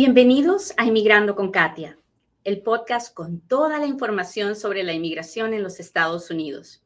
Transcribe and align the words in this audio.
Bienvenidos 0.00 0.72
a 0.76 0.84
Inmigrando 0.84 1.34
con 1.34 1.50
Katia, 1.50 1.98
el 2.44 2.62
podcast 2.62 3.12
con 3.12 3.40
toda 3.40 3.80
la 3.80 3.86
información 3.86 4.54
sobre 4.54 4.84
la 4.84 4.92
inmigración 4.92 5.54
en 5.54 5.64
los 5.64 5.80
Estados 5.80 6.30
Unidos. 6.30 6.84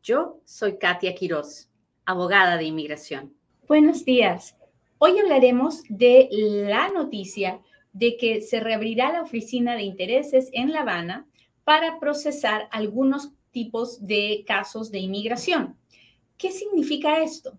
Yo 0.00 0.38
soy 0.44 0.78
Katia 0.78 1.12
Quiroz, 1.16 1.68
abogada 2.04 2.56
de 2.58 2.66
inmigración. 2.66 3.34
Buenos 3.66 4.04
días. 4.04 4.56
Hoy 4.98 5.18
hablaremos 5.18 5.82
de 5.88 6.28
la 6.30 6.88
noticia 6.90 7.60
de 7.92 8.16
que 8.16 8.40
se 8.42 8.60
reabrirá 8.60 9.10
la 9.10 9.22
oficina 9.22 9.74
de 9.74 9.82
intereses 9.82 10.48
en 10.52 10.72
La 10.72 10.82
Habana 10.82 11.26
para 11.64 11.98
procesar 11.98 12.68
algunos 12.70 13.32
tipos 13.50 14.06
de 14.06 14.44
casos 14.46 14.92
de 14.92 15.00
inmigración. 15.00 15.76
¿Qué 16.36 16.52
significa 16.52 17.24
esto? 17.24 17.58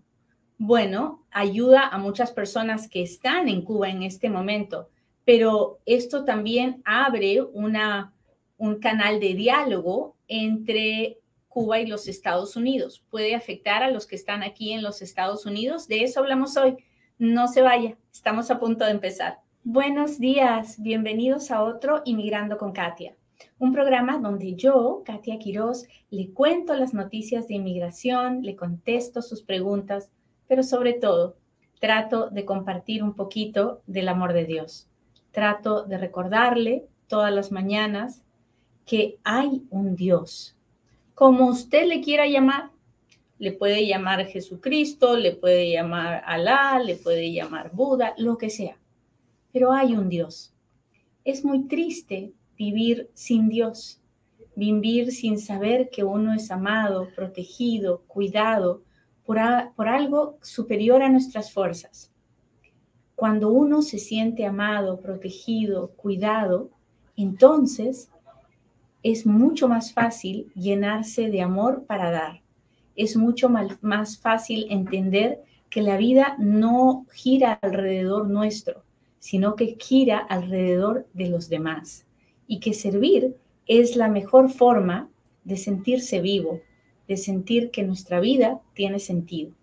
Bueno, 0.56 1.26
ayuda 1.30 1.88
a 1.88 1.98
muchas 1.98 2.32
personas 2.32 2.88
que 2.88 3.02
están 3.02 3.48
en 3.50 3.60
Cuba 3.60 3.90
en 3.90 4.02
este 4.02 4.30
momento, 4.30 4.88
pero 5.24 5.80
esto 5.86 6.24
también 6.24 6.82
abre 6.84 7.42
una, 7.42 8.12
un 8.58 8.78
canal 8.78 9.20
de 9.20 9.34
diálogo 9.34 10.16
entre 10.28 11.18
Cuba 11.48 11.80
y 11.80 11.86
los 11.86 12.08
Estados 12.08 12.56
Unidos. 12.56 13.04
Puede 13.10 13.34
afectar 13.34 13.82
a 13.82 13.90
los 13.90 14.06
que 14.06 14.16
están 14.16 14.42
aquí 14.42 14.72
en 14.72 14.82
los 14.82 15.02
Estados 15.02 15.46
Unidos. 15.46 15.88
De 15.88 16.02
eso 16.02 16.20
hablamos 16.20 16.56
hoy. 16.56 16.76
No 17.18 17.48
se 17.48 17.62
vaya, 17.62 17.96
estamos 18.12 18.50
a 18.50 18.58
punto 18.58 18.84
de 18.84 18.90
empezar. 18.90 19.38
Buenos 19.62 20.18
días, 20.18 20.82
bienvenidos 20.82 21.50
a 21.50 21.62
otro 21.62 22.02
Inmigrando 22.04 22.58
con 22.58 22.72
Katia, 22.72 23.16
un 23.58 23.72
programa 23.72 24.18
donde 24.18 24.56
yo, 24.56 25.02
Katia 25.06 25.38
Quiroz, 25.38 25.86
le 26.10 26.32
cuento 26.32 26.74
las 26.74 26.92
noticias 26.92 27.48
de 27.48 27.54
inmigración, 27.54 28.42
le 28.42 28.56
contesto 28.56 29.22
sus 29.22 29.42
preguntas, 29.42 30.10
pero 30.48 30.62
sobre 30.62 30.92
todo 30.92 31.36
trato 31.80 32.28
de 32.30 32.44
compartir 32.44 33.02
un 33.02 33.14
poquito 33.14 33.80
del 33.86 34.08
amor 34.08 34.34
de 34.34 34.44
Dios. 34.44 34.88
Trato 35.34 35.82
de 35.82 35.98
recordarle 35.98 36.86
todas 37.06 37.34
las 37.34 37.52
mañanas 37.52 38.22
que 38.86 39.18
hay 39.22 39.64
un 39.68 39.96
Dios. 39.96 40.56
Como 41.14 41.48
usted 41.48 41.86
le 41.86 42.00
quiera 42.00 42.26
llamar, 42.26 42.70
le 43.38 43.52
puede 43.52 43.86
llamar 43.86 44.24
Jesucristo, 44.24 45.18
le 45.18 45.32
puede 45.32 45.70
llamar 45.70 46.22
Alá, 46.24 46.78
le 46.78 46.96
puede 46.96 47.30
llamar 47.30 47.70
Buda, 47.74 48.14
lo 48.16 48.38
que 48.38 48.48
sea 48.48 48.78
pero 49.54 49.72
hay 49.72 49.94
un 49.94 50.08
Dios. 50.08 50.52
Es 51.24 51.44
muy 51.44 51.68
triste 51.68 52.32
vivir 52.58 53.08
sin 53.14 53.48
Dios, 53.48 54.02
vivir 54.56 55.12
sin 55.12 55.38
saber 55.38 55.90
que 55.90 56.02
uno 56.02 56.34
es 56.34 56.50
amado, 56.50 57.08
protegido, 57.14 58.02
cuidado 58.08 58.82
por, 59.24 59.38
por 59.76 59.86
algo 59.86 60.38
superior 60.42 61.04
a 61.04 61.08
nuestras 61.08 61.52
fuerzas. 61.52 62.12
Cuando 63.24 63.48
uno 63.48 63.80
se 63.80 63.98
siente 63.98 64.44
amado, 64.44 65.00
protegido, 65.00 65.92
cuidado, 65.96 66.68
entonces 67.16 68.10
es 69.02 69.24
mucho 69.24 69.66
más 69.66 69.94
fácil 69.94 70.52
llenarse 70.54 71.30
de 71.30 71.40
amor 71.40 71.86
para 71.86 72.10
dar. 72.10 72.42
Es 72.94 73.16
mucho 73.16 73.48
más 73.48 74.18
fácil 74.18 74.66
entender 74.68 75.40
que 75.70 75.80
la 75.80 75.96
vida 75.96 76.36
no 76.38 77.06
gira 77.14 77.54
alrededor 77.62 78.28
nuestro, 78.28 78.82
sino 79.20 79.56
que 79.56 79.78
gira 79.80 80.18
alrededor 80.18 81.06
de 81.14 81.30
los 81.30 81.48
demás 81.48 82.04
y 82.46 82.60
que 82.60 82.74
servir 82.74 83.34
es 83.66 83.96
la 83.96 84.08
mejor 84.08 84.50
forma 84.50 85.08
de 85.44 85.56
sentirse 85.56 86.20
vivo, 86.20 86.60
de 87.08 87.16
sentir 87.16 87.70
que 87.70 87.84
nuestra 87.84 88.20
vida 88.20 88.60
tiene 88.74 88.98
sentido. 88.98 89.54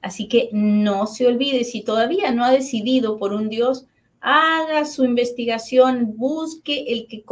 Así 0.00 0.28
que 0.28 0.48
no 0.52 1.06
se 1.06 1.26
olvide, 1.26 1.64
si 1.64 1.82
todavía 1.82 2.32
no 2.32 2.44
ha 2.44 2.50
decidido 2.50 3.18
por 3.18 3.32
un 3.32 3.48
Dios, 3.48 3.86
haga 4.20 4.84
su 4.84 5.04
investigación, 5.04 6.14
busque 6.16 6.84
el 6.88 7.06
que, 7.08 7.24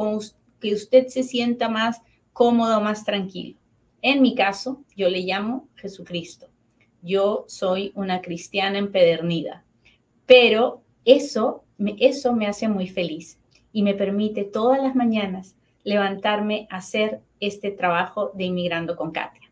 que 0.61 0.75
usted 0.75 1.07
se 1.09 1.23
sienta 1.23 1.69
más 1.69 2.03
cómodo, 2.33 2.81
más 2.81 3.05
tranquilo. 3.05 3.57
En 4.03 4.23
mi 4.23 4.35
caso, 4.35 4.85
yo 4.97 5.09
le 5.09 5.21
llamo 5.21 5.69
Jesucristo. 5.77 6.49
Yo 7.03 7.45
soy 7.49 7.93
una 7.95 8.21
cristiana 8.21 8.79
empedernida, 8.79 9.65
pero 10.27 10.83
eso 11.05 11.63
eso 11.99 12.33
me 12.33 12.47
hace 12.47 12.69
muy 12.69 12.89
feliz 12.89 13.39
y 13.73 13.83
me 13.83 13.95
permite 13.95 14.45
todas 14.45 14.83
las 14.83 14.95
mañanas 14.95 15.57
levantarme 15.85 16.67
a 16.71 16.77
hacer 16.77 17.21
este 17.41 17.71
trabajo 17.71 18.33
de 18.35 18.45
Inmigrando 18.45 18.97
con 18.97 19.13
Katia. 19.13 19.51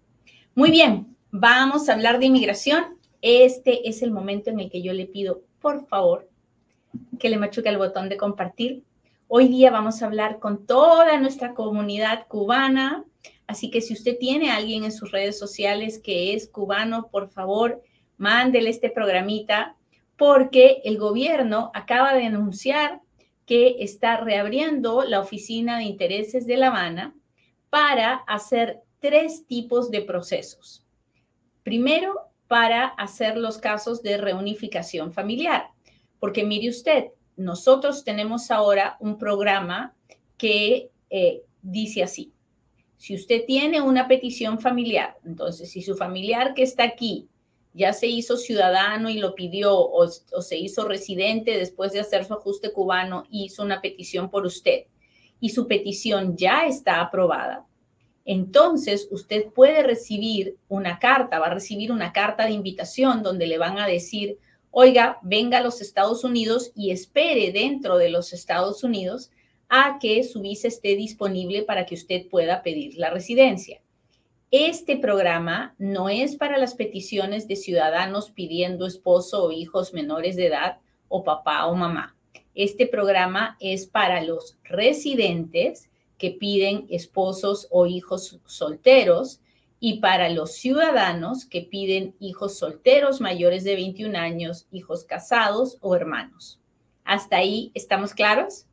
Muy 0.54 0.70
bien, 0.70 1.16
vamos 1.30 1.88
a 1.88 1.92
hablar 1.92 2.18
de 2.18 2.26
inmigración. 2.26 2.98
Este 3.26 3.88
es 3.88 4.02
el 4.02 4.10
momento 4.10 4.50
en 4.50 4.60
el 4.60 4.70
que 4.70 4.82
yo 4.82 4.92
le 4.92 5.06
pido, 5.06 5.44
por 5.58 5.86
favor, 5.86 6.28
que 7.18 7.30
le 7.30 7.38
machuque 7.38 7.70
el 7.70 7.78
botón 7.78 8.10
de 8.10 8.18
compartir. 8.18 8.84
Hoy 9.28 9.48
día 9.48 9.70
vamos 9.70 10.02
a 10.02 10.06
hablar 10.06 10.40
con 10.40 10.66
toda 10.66 11.18
nuestra 11.18 11.54
comunidad 11.54 12.26
cubana, 12.28 13.06
así 13.46 13.70
que 13.70 13.80
si 13.80 13.94
usted 13.94 14.18
tiene 14.18 14.50
a 14.50 14.56
alguien 14.56 14.84
en 14.84 14.92
sus 14.92 15.10
redes 15.10 15.38
sociales 15.38 15.98
que 15.98 16.34
es 16.34 16.50
cubano, 16.50 17.08
por 17.10 17.30
favor, 17.30 17.80
mándele 18.18 18.68
este 18.68 18.90
programita 18.90 19.74
porque 20.18 20.82
el 20.84 20.98
gobierno 20.98 21.70
acaba 21.72 22.12
de 22.12 22.26
anunciar 22.26 23.00
que 23.46 23.76
está 23.78 24.18
reabriendo 24.18 25.02
la 25.02 25.20
oficina 25.20 25.78
de 25.78 25.84
intereses 25.84 26.46
de 26.46 26.58
La 26.58 26.66
Habana 26.66 27.14
para 27.70 28.16
hacer 28.26 28.82
tres 29.00 29.46
tipos 29.46 29.90
de 29.90 30.02
procesos. 30.02 30.84
Primero, 31.62 32.33
para 32.54 32.84
hacer 32.84 33.36
los 33.36 33.58
casos 33.58 34.00
de 34.00 34.16
reunificación 34.16 35.12
familiar, 35.12 35.70
porque 36.20 36.44
mire 36.44 36.68
usted, 36.68 37.06
nosotros 37.36 38.04
tenemos 38.04 38.52
ahora 38.52 38.96
un 39.00 39.18
programa 39.18 39.92
que 40.36 40.92
eh, 41.10 41.42
dice 41.62 42.04
así, 42.04 42.32
si 42.96 43.16
usted 43.16 43.44
tiene 43.44 43.80
una 43.80 44.06
petición 44.06 44.60
familiar, 44.60 45.16
entonces 45.24 45.68
si 45.72 45.82
su 45.82 45.96
familiar 45.96 46.54
que 46.54 46.62
está 46.62 46.84
aquí 46.84 47.26
ya 47.72 47.92
se 47.92 48.06
hizo 48.06 48.36
ciudadano 48.36 49.10
y 49.10 49.18
lo 49.18 49.34
pidió 49.34 49.76
o, 49.76 50.06
se 50.06 50.56
hizo 50.56 50.86
residente 50.86 51.58
después 51.58 51.90
de 51.90 51.98
hacer 51.98 52.24
su 52.24 52.34
ajuste 52.34 52.70
cubano 52.70 53.24
hizo 53.30 53.64
una 53.64 53.80
petición 53.80 54.30
por 54.30 54.46
usted 54.46 54.84
y 55.40 55.48
su 55.48 55.66
petición 55.66 56.36
ya 56.36 56.66
está 56.66 57.00
aprobada, 57.00 57.66
entonces 58.24 59.08
usted 59.10 59.46
puede 59.46 59.82
recibir 59.82 60.56
una 60.68 60.98
carta, 60.98 61.38
va 61.38 61.46
a 61.46 61.54
recibir 61.54 61.92
una 61.92 62.12
carta 62.12 62.46
de 62.46 62.52
invitación 62.52 63.22
donde 63.22 63.46
le 63.46 63.58
van 63.58 63.78
a 63.78 63.86
decir, 63.86 64.38
oiga, 64.70 65.18
venga 65.22 65.58
a 65.58 65.62
los 65.62 65.80
Estados 65.80 66.24
Unidos 66.24 66.72
y 66.74 66.90
espere 66.90 67.52
dentro 67.52 67.98
de 67.98 68.10
los 68.10 68.32
Estados 68.32 68.82
Unidos 68.82 69.30
a 69.68 69.98
que 70.00 70.24
su 70.24 70.40
visa 70.40 70.68
esté 70.68 70.96
disponible 70.96 71.62
para 71.62 71.86
que 71.86 71.94
usted 71.94 72.28
pueda 72.28 72.62
pedir 72.62 72.94
la 72.96 73.10
residencia. 73.10 73.80
Este 74.50 74.96
programa 74.96 75.74
no 75.78 76.08
es 76.08 76.36
para 76.36 76.58
las 76.58 76.74
peticiones 76.74 77.48
de 77.48 77.56
ciudadanos 77.56 78.30
pidiendo 78.30 78.86
esposo 78.86 79.44
o 79.44 79.52
hijos 79.52 79.92
menores 79.92 80.36
de 80.36 80.46
edad 80.46 80.78
o 81.08 81.24
papá 81.24 81.66
o 81.66 81.74
mamá. 81.74 82.16
Este 82.54 82.86
programa 82.86 83.56
es 83.58 83.86
para 83.86 84.22
los 84.22 84.56
residentes 84.62 85.90
que 86.24 86.30
piden 86.30 86.86
esposos 86.88 87.68
o 87.70 87.84
hijos 87.84 88.40
solteros 88.46 89.42
y 89.78 90.00
para 90.00 90.30
los 90.30 90.52
ciudadanos 90.52 91.44
que 91.44 91.60
piden 91.60 92.14
hijos 92.18 92.56
solteros 92.56 93.20
mayores 93.20 93.62
de 93.62 93.74
21 93.74 94.18
años, 94.18 94.66
hijos 94.70 95.04
casados 95.04 95.76
o 95.82 95.94
hermanos. 95.94 96.62
¿Hasta 97.04 97.36
ahí 97.36 97.72
estamos 97.74 98.14
claros? 98.14 98.64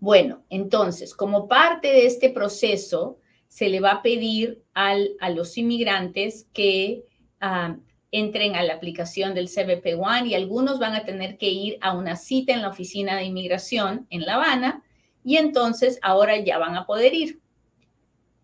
Bueno, 0.00 0.42
entonces, 0.50 1.14
como 1.14 1.48
parte 1.48 1.88
de 1.88 2.04
este 2.04 2.28
proceso, 2.28 3.18
se 3.48 3.70
le 3.70 3.80
va 3.80 3.92
a 3.92 4.02
pedir 4.02 4.62
al, 4.74 5.12
a 5.18 5.30
los 5.30 5.56
inmigrantes 5.56 6.46
que 6.52 7.06
ah, 7.40 7.78
entren 8.10 8.54
a 8.54 8.62
la 8.64 8.74
aplicación 8.74 9.32
del 9.32 9.48
CBP 9.48 9.98
One 9.98 10.28
y 10.28 10.34
algunos 10.34 10.78
van 10.78 10.94
a 10.94 11.06
tener 11.06 11.38
que 11.38 11.48
ir 11.48 11.78
a 11.80 11.96
una 11.96 12.16
cita 12.16 12.52
en 12.52 12.60
la 12.60 12.68
oficina 12.68 13.16
de 13.16 13.24
inmigración 13.24 14.06
en 14.10 14.26
La 14.26 14.34
Habana 14.34 14.84
y 15.24 15.36
entonces 15.36 15.98
ahora 16.02 16.38
ya 16.38 16.58
van 16.58 16.76
a 16.76 16.86
poder 16.86 17.14
ir. 17.14 17.40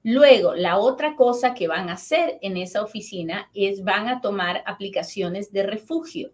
Luego, 0.02 0.54
la 0.54 0.78
otra 0.78 1.16
cosa 1.16 1.52
que 1.52 1.66
van 1.66 1.88
a 1.88 1.94
hacer 1.94 2.38
en 2.40 2.56
esa 2.56 2.82
oficina 2.82 3.50
es 3.54 3.82
van 3.82 4.08
a 4.08 4.20
tomar 4.20 4.62
aplicaciones 4.66 5.52
de 5.52 5.64
refugio. 5.64 6.32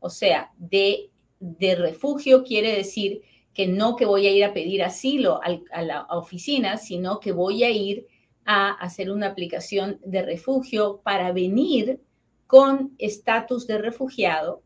O 0.00 0.08
sea, 0.08 0.52
de, 0.56 1.10
de 1.38 1.74
refugio 1.74 2.44
quiere 2.44 2.74
decir 2.74 3.20
que 3.52 3.66
no 3.66 3.94
que 3.96 4.06
voy 4.06 4.26
a 4.26 4.30
ir 4.30 4.44
a 4.44 4.54
pedir 4.54 4.82
asilo 4.82 5.40
a 5.42 5.82
la 5.82 6.06
oficina, 6.10 6.76
sino 6.78 7.20
que 7.20 7.32
voy 7.32 7.62
a 7.62 7.70
ir 7.70 8.06
a 8.44 8.70
hacer 8.72 9.10
una 9.10 9.28
aplicación 9.28 10.00
de 10.04 10.22
refugio 10.22 11.00
para 11.04 11.32
venir 11.32 12.00
con 12.46 12.94
estatus 12.98 13.66
de 13.66 13.78
refugiado, 13.78 14.62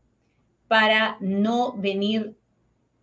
para 0.67 1.17
no 1.19 1.73
venir 1.77 2.38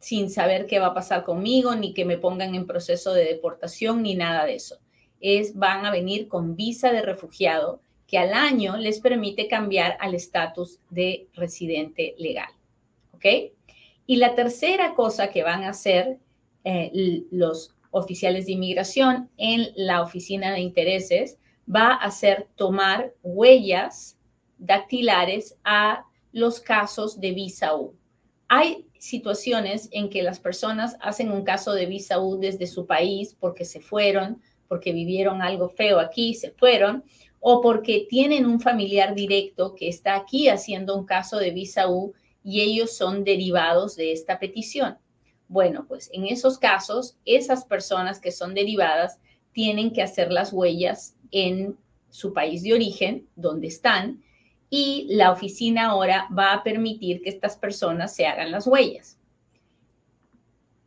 sin 0.07 0.31
saber 0.31 0.67
qué 0.67 0.79
va 0.79 0.87
a 0.87 0.95
pasar 0.95 1.25
conmigo, 1.25 1.75
ni 1.75 1.93
que 1.93 2.05
me 2.05 2.17
pongan 2.17 2.55
en 2.55 2.65
proceso 2.65 3.13
de 3.13 3.25
deportación, 3.25 4.05
ni 4.05 4.15
nada 4.15 4.47
de 4.47 4.55
eso. 4.55 4.79
Es, 5.21 5.57
van 5.57 5.85
a 5.85 5.91
venir 5.91 6.29
con 6.29 6.55
visa 6.55 6.93
de 6.93 7.03
refugiado 7.03 7.81
que 8.07 8.17
al 8.17 8.33
año 8.33 8.77
les 8.77 9.01
permite 9.01 9.49
cambiar 9.49 9.97
al 9.99 10.15
estatus 10.15 10.79
de 10.91 11.27
residente 11.35 12.15
legal. 12.19 12.51
¿Ok? 13.15 13.25
Y 14.07 14.17
la 14.19 14.37
tercera 14.37 14.95
cosa 14.95 15.33
que 15.33 15.43
van 15.43 15.65
a 15.65 15.71
hacer 15.71 16.21
eh, 16.63 17.25
los 17.33 17.75
oficiales 17.91 18.47
de 18.47 18.53
inmigración 18.53 19.29
en 19.39 19.73
la 19.75 20.03
oficina 20.03 20.53
de 20.53 20.61
intereses 20.61 21.37
va 21.69 21.95
a 21.95 22.13
ser 22.13 22.47
tomar 22.55 23.13
huellas 23.25 24.17
dactilares 24.57 25.57
a 25.65 26.05
los 26.31 26.61
casos 26.61 27.19
de 27.19 27.33
visa 27.33 27.75
U. 27.75 27.97
Hay 28.47 28.87
situaciones 29.07 29.89
en 29.93 30.11
que 30.11 30.23
las 30.23 30.41
personas 30.41 30.97
hacen 31.01 31.31
un 31.31 31.45
caso 31.45 31.73
de 31.73 31.87
visa 31.87 32.21
U 32.21 32.39
desde 32.39 32.67
su 32.67 32.87
país 32.87 33.37
porque 33.39 33.65
se 33.65 33.81
fueron, 33.81 34.43
porque 34.69 34.93
vivieron 34.93 35.43
algo 35.43 35.69
feo 35.69 36.01
aquí, 36.01 36.35
se 36.35 36.51
fueron, 36.51 37.05
o 37.41 37.61
porque 37.61 38.07
tienen 38.09 38.47
un 38.47 38.61
familiar 38.61 39.15
directo 39.15 39.75
que 39.75 39.89
está 39.89 40.17
aquí 40.17 40.49
haciendo 40.49 40.97
un 40.97 41.07
caso 41.07 41.39
de 41.39 41.51
visa 41.51 41.89
U 41.89 42.13
y 42.43 42.61
ellos 42.61 42.97
son 42.97 43.25
derivados 43.25 43.97
de 43.97 44.13
esta 44.13 44.39
petición. 44.39 44.99
Bueno, 45.49 45.87
pues 45.87 46.11
en 46.13 46.27
esos 46.27 46.59
casos, 46.59 47.17
esas 47.25 47.65
personas 47.65 48.21
que 48.21 48.33
son 48.33 48.55
derivadas 48.55 49.19
tienen 49.53 49.93
que 49.93 50.03
hacer 50.03 50.33
las 50.33 50.53
huellas 50.53 51.17
en 51.31 51.77
su 52.11 52.33
país 52.33 52.63
de 52.63 52.75
origen, 52.75 53.29
donde 53.37 53.69
están, 53.69 54.23
y 54.71 55.07
la 55.11 55.33
oficina 55.33 55.87
ahora 55.87 56.29
va 56.37 56.53
a 56.53 56.63
permitir 56.63 57.23
que 57.23 57.31
estas 57.31 57.57
personas 57.57 58.15
se 58.15 58.27
hagan 58.27 58.51
las 58.51 58.67
huellas. 58.67 59.19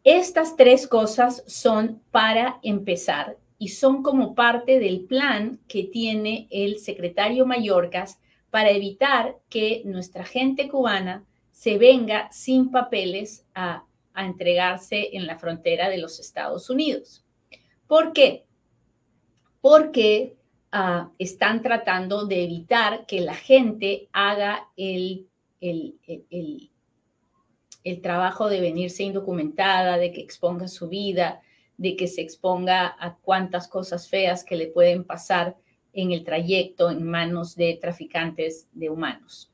Estas 0.04 0.56
tres 0.56 0.88
cosas 0.88 1.44
son 1.48 2.02
para 2.12 2.60
empezar 2.64 3.38
y 3.58 3.70
son 3.70 4.02
como 4.02 4.34
parte 4.34 4.80
del 4.80 5.02
plan 5.02 5.60
que 5.68 5.84
tiene 5.84 6.48
el 6.50 6.80
secretario 6.80 7.46
Mallorcas 7.46 8.20
para 8.50 8.72
evitar 8.72 9.38
que 9.50 9.84
nuestra 9.86 10.24
gente 10.24 10.70
cubana 10.70 11.26
se 11.52 11.78
venga 11.78 12.32
sin 12.32 12.72
papeles 12.72 13.46
a, 13.54 13.86
entregarse 14.16 15.16
en 15.16 15.26
la 15.26 15.40
frontera 15.40 15.88
de 15.88 15.98
los 15.98 16.20
Estados 16.20 16.70
Unidos. 16.70 17.24
¿Por 17.88 18.12
qué? 18.12 18.44
Porque 19.62 20.36
ah, 20.72 21.12
están 21.18 21.62
tratando 21.62 22.26
de 22.26 22.44
evitar 22.44 23.06
que 23.06 23.22
la 23.22 23.36
gente 23.36 24.10
haga 24.12 24.68
el, 24.78 25.28
el, 25.62 26.00
el, 26.30 26.72
el 27.84 28.02
trabajo 28.02 28.50
de 28.50 28.62
venirse 28.62 29.04
indocumentada, 29.04 29.98
de 29.98 30.12
que 30.12 30.22
exponga 30.22 30.68
su 30.68 30.90
vida, 30.90 31.42
de 31.78 31.96
que 31.96 32.08
se 32.08 32.22
exponga 32.22 32.96
a 33.00 33.16
cuantas 33.16 33.68
cosas 33.68 34.10
feas 34.10 34.44
que 34.44 34.56
le 34.56 34.68
pueden 34.68 35.06
pasar 35.06 35.56
en 35.94 36.12
el 36.12 36.24
trayecto 36.24 36.92
en 36.92 37.04
manos 37.04 37.56
de 37.56 37.78
traficantes 37.82 38.68
de 38.74 38.90
humanos. 38.90 39.52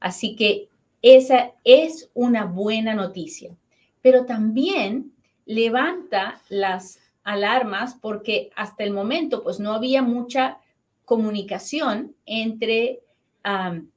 Así 0.00 0.36
que 0.36 0.68
esa 1.02 1.52
es 1.64 2.10
una 2.14 2.44
buena 2.46 2.94
noticia, 2.94 3.56
pero 4.00 4.24
también 4.24 5.12
levanta 5.44 6.40
las 6.48 6.98
alarmas 7.26 7.96
porque 8.00 8.50
hasta 8.54 8.84
el 8.84 8.92
momento 8.92 9.42
pues 9.42 9.58
no 9.58 9.74
había 9.74 10.00
mucha 10.00 10.60
comunicación 11.04 12.14
entre, 12.24 13.00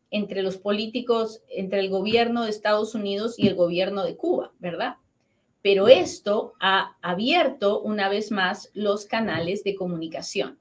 entre 0.10 0.42
los 0.42 0.58
políticos, 0.58 1.42
entre 1.48 1.80
el 1.80 1.90
gobierno 1.90 2.44
de 2.44 2.50
Estados 2.50 2.96
Unidos 2.96 3.38
y 3.38 3.48
el 3.48 3.54
gobierno 3.54 4.04
de 4.04 4.18
Cuba, 4.18 4.52
¿verdad? 4.58 4.96
Pero 5.62 5.88
esto 5.88 6.54
ha 6.60 6.96
abierto 7.04 7.82
una 7.82 8.10
vez 8.10 8.32
más 8.32 8.72
los 8.74 9.06
canales 9.06 9.64
de 9.64 9.76
comunicación. 9.76 10.58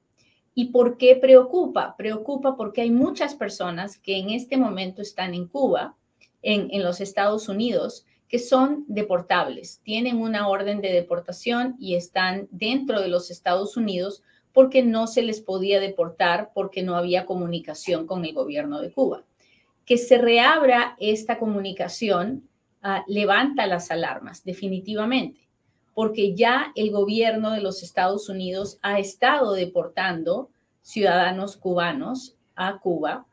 ¿Y 0.54 0.66
por 0.66 0.98
qué 0.98 1.16
preocupa? 1.16 1.96
Preocupa 1.96 2.54
porque 2.54 2.82
hay 2.82 2.90
muchas 2.90 3.34
personas 3.34 3.96
que 3.96 4.18
en 4.18 4.28
este 4.28 4.58
momento 4.58 5.00
están 5.00 5.32
en 5.32 5.46
Cuba, 5.46 5.94
en, 6.42 6.68
en 6.70 6.82
los 6.82 7.00
Estados 7.00 7.48
Unidos, 7.48 8.04
que 8.28 8.38
son 8.38 8.84
deportables, 8.88 9.80
tienen 9.82 10.20
una 10.20 10.48
orden 10.48 10.80
de 10.80 10.92
deportación 10.92 11.76
y 11.78 11.94
están 11.94 12.48
dentro 12.50 13.00
de 13.00 13.08
los 13.08 13.30
Estados 13.30 13.76
Unidos 13.76 14.22
porque 14.52 14.82
no 14.82 15.06
se 15.06 15.22
les 15.22 15.40
podía 15.40 15.80
deportar 15.80 16.50
porque 16.54 16.82
no 16.82 16.96
había 16.96 17.26
comunicación 17.26 18.06
con 18.06 18.25
el 18.25 18.34
gobierno 18.34 18.80
de 18.80 18.92
Cuba. 18.92 19.25
Que 19.84 19.96
se 19.96 20.19
reabra 20.19 20.96
esta 20.98 21.38
comunicación 21.38 22.48
Ah, 22.80 23.04
levanta 23.08 23.66
las 23.66 23.90
alarmas, 23.90 24.44
definitivamente, 24.44 25.48
porque 25.94 26.36
ya 26.36 26.70
el 26.76 26.92
gobierno 26.92 27.50
de 27.50 27.60
los 27.60 27.82
Estados 27.82 28.28
Unidos 28.28 28.78
ha 28.82 29.00
estado 29.00 29.52
deportando 29.54 30.48
ciudadanos 30.80 31.56
cubanos 31.56 32.36
a 32.54 32.78
Cuba, 32.78 33.26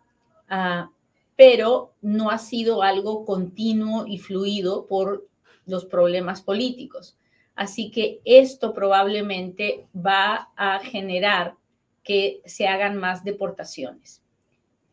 ah, 0.49 0.89
pero 1.35 1.93
no 2.01 2.29
ha 2.29 2.37
sido 2.37 2.81
algo 2.81 3.25
continuo 3.25 4.05
y 4.07 4.17
fluido 4.17 4.87
por 4.87 5.27
los 5.65 5.85
problemas 5.85 6.41
políticos. 6.41 7.17
Así 7.55 7.91
que 7.91 8.21
esto 8.25 8.73
probablemente 8.73 9.87
va 9.95 10.51
a 10.55 10.79
generar 10.79 11.55
que 12.03 12.41
se 12.45 12.67
hagan 12.67 12.97
más 12.97 13.23
deportaciones 13.23 14.21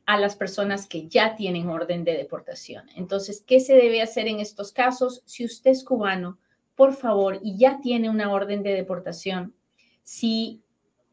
a 0.07 0.19
las 0.19 0.35
personas 0.35 0.87
que 0.87 1.09
ya 1.09 1.37
tienen 1.37 1.69
orden 1.69 2.05
de 2.05 2.17
deportación. 2.17 2.89
Entonces, 2.97 3.43
¿qué 3.47 3.61
se 3.61 3.75
debe 3.75 4.03
hacer 4.03 4.27
en 4.27 4.41
estos 4.41 4.73
casos? 4.73 5.23
Si 5.27 5.45
usted 5.45 5.71
es 5.71 5.85
cubano, 5.85 6.39
por 6.75 6.95
favor, 6.95 7.39
y 7.43 7.57
ya 7.57 7.81
tiene 7.81 8.11
una 8.11 8.33
orden 8.33 8.63
de 8.63 8.75
deportación, 8.75 9.55
si 10.03 10.63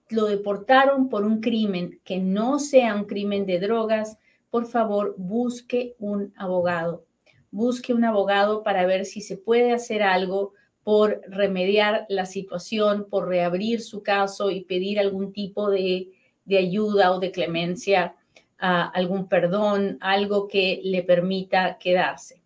lo 0.09 0.25
deportaron 0.25 1.09
por 1.09 1.23
un 1.23 1.39
crimen 1.39 1.99
que 2.03 2.17
no 2.17 2.57
sea 2.57 2.95
un 2.95 3.05
crimen 3.05 3.45
de 3.45 3.59
drogas, 3.59 4.17
por 4.50 4.66
favor, 4.68 5.16
busque 5.18 5.96
un 6.00 6.34
abogado. 6.36 7.06
Busque 7.51 7.94
un 7.94 8.04
abogado 8.04 8.63
para 8.63 8.86
ver 8.86 9.06
si 9.06 9.22
se 9.22 9.38
puede 9.38 9.72
hacer 9.72 10.04
algo 10.04 10.54
por 10.84 11.22
remediar 11.28 12.06
la 12.10 12.25
situación, 12.25 13.07
por 13.10 13.28
reabrir 13.28 13.81
su 13.81 14.01
caso 14.01 14.50
y 14.51 14.62
pedir 14.62 15.00
algún 15.00 15.34
tipo 15.34 15.69
de, 15.69 16.12
de 16.46 16.57
ayuda 16.57 17.12
o 17.12 17.19
de 17.19 17.31
clemencia 17.31 18.16
algún 18.60 19.28
perdón, 19.28 19.98
algo 20.01 20.48
que 20.48 20.81
le 20.84 21.04
permita 21.04 21.78
quedarse. 21.80 22.42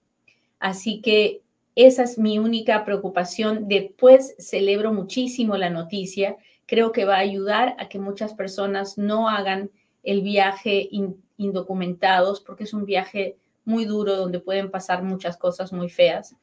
Así 0.60 1.02
que 1.02 1.42
esa 1.76 2.04
es 2.04 2.20
mi 2.20 2.38
única 2.38 2.86
preocupación. 2.86 3.68
Después 3.68 4.36
celebro 4.38 4.94
muchísimo 4.94 5.58
la 5.58 5.72
noticia. 5.72 6.38
Creo 6.68 6.92
que 6.92 7.06
va 7.06 7.16
a 7.16 7.20
ayudar 7.20 7.76
a 7.80 7.90
que 7.90 8.00
muchas 8.00 8.34
personas 8.36 8.98
no 8.98 9.28
hagan 9.28 9.72
el 10.04 10.22
viaje 10.22 10.88
indocumentados 11.38 12.42
porque 12.42 12.64
es 12.64 12.74
un 12.74 12.86
viaje 12.86 13.38
muy 13.66 13.86
duro 13.86 14.16
donde 14.16 14.40
pueden 14.40 14.72
pasar 14.72 15.04
muchas 15.04 15.38
cosas 15.38 15.72
muy 15.72 15.90
feas. 15.90 16.36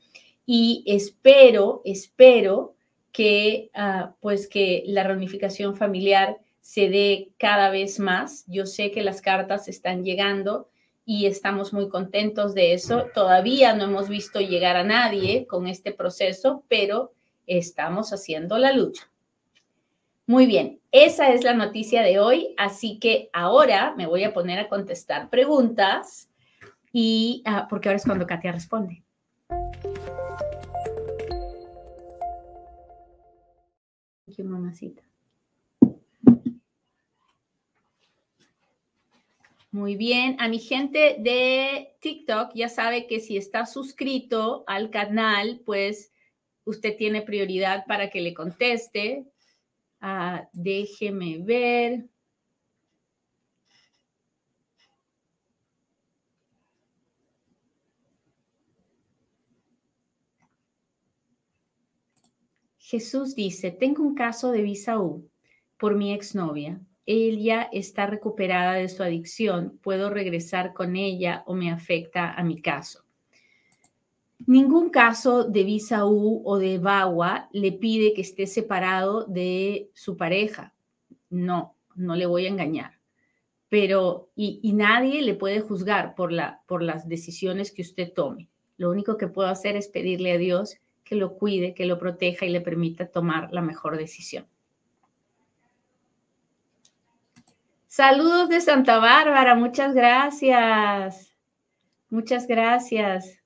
Y 0.47 0.83
espero, 0.87 1.83
espero 1.85 2.75
que 3.13 3.71
ah, 3.75 4.15
pues 4.21 4.49
que 4.49 4.83
la 4.87 5.05
reunificación 5.05 5.77
familiar 5.77 6.39
se 6.61 6.89
dé 6.89 7.33
cada 7.39 7.71
vez 7.71 7.99
más. 7.99 8.45
Yo 8.47 8.67
sé 8.67 8.91
que 8.91 9.03
las 9.03 9.21
cartas 9.21 9.69
están 9.69 10.05
llegando 10.05 10.69
y 11.05 11.27
estamos 11.27 11.73
muy 11.73 11.89
contentos 11.89 12.55
de 12.55 12.73
eso. 12.73 13.07
Todavía 13.15 13.75
no 13.75 13.85
hemos 13.85 14.09
visto 14.09 14.41
llegar 14.41 14.77
a 14.77 14.85
nadie 14.85 15.47
con 15.47 15.67
este 15.67 15.93
proceso, 15.93 16.65
pero 16.69 17.13
estamos 17.47 18.13
haciendo 18.13 18.59
la 18.59 18.73
lucha. 18.73 19.10
Muy 20.31 20.47
bien, 20.47 20.79
esa 20.93 21.33
es 21.33 21.43
la 21.43 21.55
noticia 21.55 22.03
de 22.03 22.21
hoy, 22.21 22.55
así 22.57 23.01
que 23.01 23.31
ahora 23.33 23.95
me 23.97 24.07
voy 24.07 24.23
a 24.23 24.33
poner 24.33 24.61
a 24.61 24.69
contestar 24.69 25.29
preguntas 25.29 26.31
y 26.93 27.43
ah, 27.45 27.67
porque 27.69 27.89
ahora 27.89 27.97
es 27.97 28.05
cuando 28.05 28.29
Katia 28.29 28.53
responde. 28.53 29.03
Mamacita. 34.39 35.03
Muy 39.73 39.97
bien, 39.97 40.37
a 40.39 40.47
mi 40.47 40.61
gente 40.61 41.17
de 41.19 41.97
TikTok 41.99 42.53
ya 42.55 42.69
sabe 42.69 43.09
que 43.09 43.19
si 43.19 43.37
está 43.37 43.67
suscrito 43.67 44.63
al 44.69 44.91
canal, 44.91 45.61
pues 45.67 46.13
usted 46.65 46.97
tiene 46.97 47.21
prioridad 47.21 47.85
para 47.87 48.11
que 48.11 48.21
le 48.21 48.33
conteste. 48.33 49.27
Ah, 50.01 50.49
déjeme 50.53 51.39
ver. 51.39 52.09
Jesús 62.79 63.35
dice, 63.35 63.71
tengo 63.71 64.03
un 64.03 64.15
caso 64.15 64.51
de 64.51 64.63
visa 64.63 64.99
U 64.99 65.31
por 65.79 65.95
mi 65.95 66.13
exnovia 66.13 66.81
ella 67.13 67.69
está 67.73 68.07
recuperada 68.07 68.75
de 68.75 68.89
su 68.89 69.03
adicción, 69.03 69.81
puedo 69.83 70.11
regresar 70.11 70.73
con 70.73 70.95
ella 70.95 71.43
o 71.45 71.55
me 71.55 71.73
afecta 71.73 72.35
a 72.35 72.45
mi 72.45 72.63
caso. 72.63 73.05
Ningún 74.51 74.91
caso 74.91 75.45
de 75.45 75.63
visa 75.63 76.05
o 76.05 76.59
de 76.59 76.79
VAWA 76.79 77.49
le 77.53 77.71
pide 77.71 78.15
que 78.15 78.23
esté 78.23 78.49
separado 78.49 79.25
de 79.27 79.93
su 79.95 80.17
pareja. 80.17 80.75
No, 81.29 81.77
no 81.95 82.17
le 82.17 82.27
voy 82.27 82.47
a 82.47 82.49
engañar. 82.49 82.99
Pero, 83.69 84.33
y, 84.35 84.73
nadie 84.73 85.23
le 85.23 85.35
puede 85.35 85.61
juzgar 85.61 86.17
por, 86.17 86.33
la, 86.33 86.63
por 86.67 86.83
las 86.83 87.07
decisiones 87.07 87.71
que 87.71 87.83
usted 87.83 88.13
tome. 88.13 88.49
Lo 88.77 88.91
único 88.91 89.17
que 89.17 89.29
puedo 89.29 89.49
hacer 89.49 89.77
es 89.77 89.87
pedirle 89.87 90.33
a 90.33 90.39
Dios 90.39 90.79
que 91.05 91.15
lo 91.15 91.37
cuide, 91.37 91.73
que 91.73 91.87
lo 91.87 92.01
proteja 92.01 92.45
y 92.45 92.51
le 92.51 92.61
permita 92.61 93.07
tomar 93.07 93.53
la 93.53 93.63
mejor 93.63 93.97
decisión. 93.97 94.49
Saludos 97.87 98.49
de 98.49 98.61
Santa 98.61 98.99
Bárbara, 98.99 99.55
muchas 99.55 99.95
gracias. 99.95 101.37
Muchas 102.09 102.49
gracias. 102.49 103.40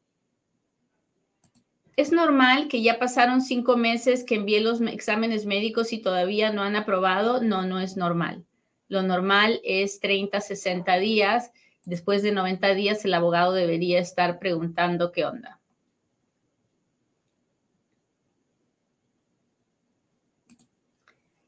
¿Es 1.96 2.10
normal 2.10 2.66
que 2.68 2.82
ya 2.82 2.98
pasaron 2.98 3.40
cinco 3.40 3.76
meses 3.76 4.24
que 4.24 4.34
envié 4.34 4.60
los 4.60 4.80
exámenes 4.80 5.46
médicos 5.46 5.92
y 5.92 6.02
todavía 6.02 6.52
no 6.52 6.62
han 6.62 6.74
aprobado? 6.74 7.40
No, 7.40 7.62
no 7.62 7.78
es 7.78 7.96
normal. 7.96 8.44
Lo 8.88 9.02
normal 9.02 9.60
es 9.62 10.00
30, 10.00 10.40
60 10.40 10.96
días. 10.98 11.52
Después 11.84 12.22
de 12.22 12.32
90 12.32 12.74
días 12.74 13.04
el 13.04 13.14
abogado 13.14 13.52
debería 13.52 14.00
estar 14.00 14.40
preguntando 14.40 15.12
qué 15.12 15.24
onda. 15.24 15.60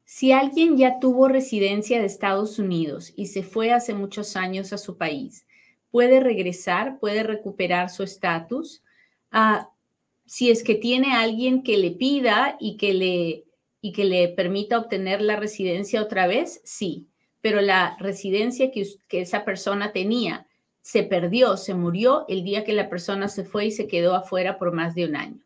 Si 0.04 0.30
alguien 0.30 0.76
ya 0.78 1.00
tuvo 1.00 1.26
residencia 1.26 1.98
de 1.98 2.06
Estados 2.06 2.60
Unidos 2.60 3.12
y 3.16 3.26
se 3.26 3.42
fue 3.42 3.72
hace 3.72 3.94
muchos 3.94 4.36
años 4.36 4.72
a 4.72 4.78
su 4.78 4.96
país, 4.96 5.46
¿puede 5.90 6.20
regresar? 6.20 6.98
¿Puede 7.00 7.24
recuperar 7.24 7.90
su 7.90 8.04
estatus? 8.04 8.82
Ah, 9.30 9.70
si 10.26 10.50
es 10.50 10.62
que 10.62 10.74
tiene 10.74 11.14
alguien 11.14 11.62
que 11.62 11.78
le 11.78 11.92
pida 11.92 12.56
y 12.60 12.76
que 12.76 12.92
le, 12.94 13.44
y 13.80 13.92
que 13.92 14.04
le 14.04 14.28
permita 14.28 14.78
obtener 14.78 15.22
la 15.22 15.36
residencia 15.36 16.02
otra 16.02 16.26
vez, 16.26 16.60
sí, 16.64 17.08
pero 17.40 17.60
la 17.60 17.96
residencia 18.00 18.70
que, 18.70 18.86
que 19.08 19.20
esa 19.20 19.44
persona 19.44 19.92
tenía 19.92 20.46
se 20.82 21.02
perdió, 21.02 21.56
se 21.56 21.74
murió 21.74 22.24
el 22.28 22.44
día 22.44 22.64
que 22.64 22.72
la 22.72 22.88
persona 22.88 23.28
se 23.28 23.44
fue 23.44 23.66
y 23.66 23.70
se 23.72 23.88
quedó 23.88 24.14
afuera 24.14 24.58
por 24.58 24.72
más 24.72 24.94
de 24.94 25.04
un 25.04 25.16
año. 25.16 25.45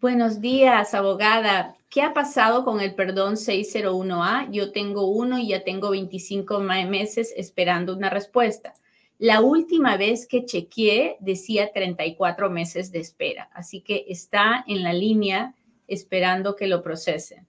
Buenos 0.00 0.40
días, 0.40 0.94
abogada. 0.94 1.76
¿Qué 1.90 2.00
ha 2.00 2.14
pasado 2.14 2.64
con 2.64 2.80
el 2.80 2.94
perdón 2.94 3.34
601A? 3.34 4.50
Yo 4.50 4.72
tengo 4.72 5.10
uno 5.10 5.38
y 5.38 5.48
ya 5.48 5.62
tengo 5.62 5.90
25 5.90 6.58
meses 6.58 7.34
esperando 7.36 7.94
una 7.94 8.08
respuesta. 8.08 8.72
La 9.18 9.42
última 9.42 9.98
vez 9.98 10.26
que 10.26 10.46
chequeé 10.46 11.18
decía 11.20 11.70
34 11.74 12.48
meses 12.48 12.90
de 12.92 13.00
espera, 13.00 13.50
así 13.52 13.82
que 13.82 14.06
está 14.08 14.64
en 14.66 14.84
la 14.84 14.94
línea 14.94 15.54
esperando 15.86 16.56
que 16.56 16.66
lo 16.66 16.82
procesen. 16.82 17.46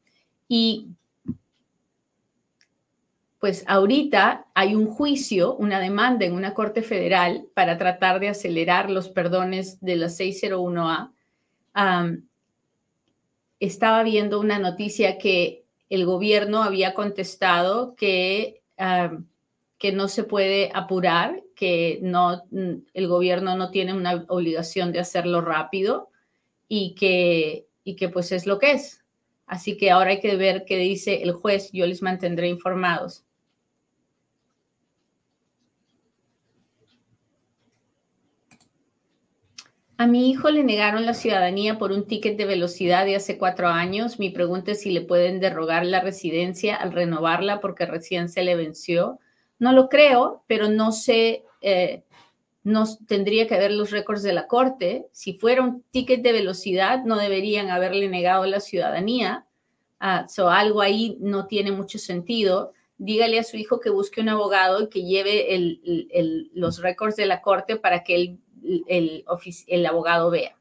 Y 0.50 0.90
pues 3.40 3.64
ahorita 3.66 4.48
hay 4.54 4.76
un 4.76 4.88
juicio, 4.88 5.56
una 5.56 5.80
demanda 5.80 6.26
en 6.26 6.34
una 6.34 6.54
corte 6.54 6.82
federal 6.82 7.48
para 7.54 7.78
tratar 7.78 8.20
de 8.20 8.28
acelerar 8.28 8.90
los 8.90 9.08
perdones 9.08 9.80
de 9.80 9.96
la 9.96 10.08
601A 10.08 11.12
estaba 13.62 14.04
viendo 14.04 14.40
una 14.40 14.60
noticia 14.60 15.18
que 15.18 15.64
el 15.90 16.06
gobierno 16.06 16.64
había 16.64 16.94
contestado 16.94 17.96
que, 17.96 18.62
que 19.78 19.92
no 19.92 20.08
se 20.08 20.24
puede 20.24 20.72
apurar, 20.74 21.44
que 21.56 22.00
no, 22.02 22.44
el 22.52 23.08
gobierno 23.08 23.56
no 23.56 23.70
tiene 23.70 23.94
una 23.94 24.26
obligación 24.28 24.92
de 24.92 25.00
hacerlo 25.00 25.42
rápido 25.42 26.10
y 26.68 26.96
que, 26.96 27.68
y 27.84 27.96
que 27.96 28.10
pues 28.10 28.32
es 28.32 28.48
lo 28.48 28.58
que 28.58 28.72
es. 28.72 29.04
Así 29.46 29.78
que 29.78 29.92
ahora 29.92 30.12
hay 30.12 30.20
que 30.20 30.36
ver 30.38 30.66
qué 30.66 30.78
dice 30.78 31.22
el 31.22 31.34
juez. 31.34 31.70
Yo 31.72 31.86
les 31.86 32.02
mantendré 32.02 32.48
informados. 32.48 33.26
A 40.02 40.08
mi 40.08 40.32
hijo 40.32 40.50
le 40.50 40.64
negaron 40.64 41.06
la 41.06 41.14
ciudadanía 41.14 41.78
por 41.78 41.92
un 41.92 42.08
ticket 42.08 42.36
de 42.36 42.46
velocidad 42.46 43.06
de 43.06 43.16
hace 43.16 43.38
cuatro 43.38 43.68
años. 43.68 44.18
Mi 44.18 44.32
pregunta 44.32 44.72
es 44.72 44.82
si 44.82 44.90
le 44.90 45.02
pueden 45.02 45.40
derrogar 45.40 45.86
la 45.86 46.02
residencia 46.02 46.76
al 46.76 46.92
renovarla 46.92 47.60
porque 47.60 47.86
recién 47.86 48.28
se 48.28 48.42
le 48.42 48.56
venció. 48.56 49.20
No 49.60 49.74
lo 49.74 49.90
creo, 49.90 50.44
pero 50.48 50.70
no 50.70 50.92
sé, 50.92 51.44
eh, 51.62 52.02
no 52.64 52.86
tendría 53.06 53.46
que 53.46 53.60
ver 53.60 53.74
los 53.74 53.92
récords 53.92 54.24
de 54.24 54.34
la 54.34 54.48
corte. 54.48 55.06
Si 55.12 55.34
fuera 55.34 55.62
un 55.62 55.84
ticket 55.92 56.24
de 56.24 56.32
velocidad, 56.32 57.04
no 57.04 57.20
deberían 57.20 57.70
haberle 57.70 58.10
negado 58.10 58.48
la 58.48 58.60
ciudadanía. 58.60 59.46
Uh, 60.02 60.48
algo 60.48 60.82
ahí 60.82 61.16
no 61.20 61.46
tiene 61.46 61.72
mucho 61.72 62.00
sentido. 62.00 62.74
Dígale 62.98 63.38
a 63.38 63.44
su 63.44 63.56
hijo 63.56 63.80
que 63.80 63.92
busque 63.92 64.20
un 64.20 64.30
abogado 64.30 64.82
y 64.82 64.90
que 64.90 65.04
lleve 65.04 65.46
los 66.56 66.82
récords 66.82 67.18
de 67.18 67.28
la 67.28 67.44
corte 67.44 67.76
para 67.76 68.04
que 68.04 68.16
él 68.16 68.40
el, 68.88 69.86
abogado 69.86 70.30
vea. 70.30 70.56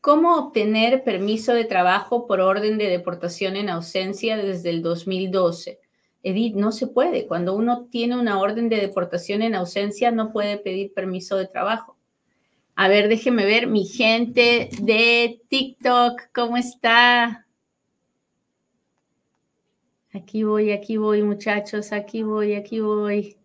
¿Cómo 0.00 0.36
obtener 0.36 1.02
permiso 1.02 1.52
de 1.52 1.64
trabajo 1.64 2.26
por 2.26 2.40
orden 2.40 2.78
de 2.78 2.88
deportación 2.88 3.56
en 3.56 3.68
ausencia 3.68 4.36
desde 4.36 4.70
el 4.70 4.82
2012? 4.82 5.80
Edith, 6.22 6.54
no 6.54 6.70
se 6.70 6.86
puede. 6.86 7.26
Cuando 7.26 7.54
uno 7.54 7.86
tiene 7.90 8.16
una 8.16 8.38
orden 8.38 8.68
de 8.68 8.76
deportación 8.76 9.42
en 9.42 9.54
ausencia, 9.54 10.10
no 10.10 10.32
puede 10.32 10.58
pedir 10.58 10.92
permiso 10.92 11.36
de 11.36 11.46
trabajo. 11.46 11.96
A 12.76 12.88
ver, 12.88 13.08
déjeme 13.08 13.46
ver, 13.46 13.66
mi 13.66 13.84
gente 13.84 14.68
de 14.80 15.40
TikTok, 15.48 16.22
¿cómo 16.32 16.56
está? 16.56 17.45
Aquí 20.16 20.44
voy, 20.44 20.72
aquí 20.72 20.96
voy, 20.96 21.22
muchachos, 21.22 21.92
aquí 21.92 22.22
voy, 22.22 22.54
aquí 22.54 22.80
voy. 22.80 23.36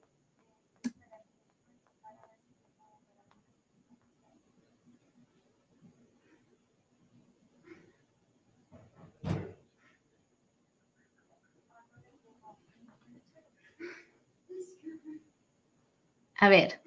A 16.36 16.48
ver, 16.48 16.80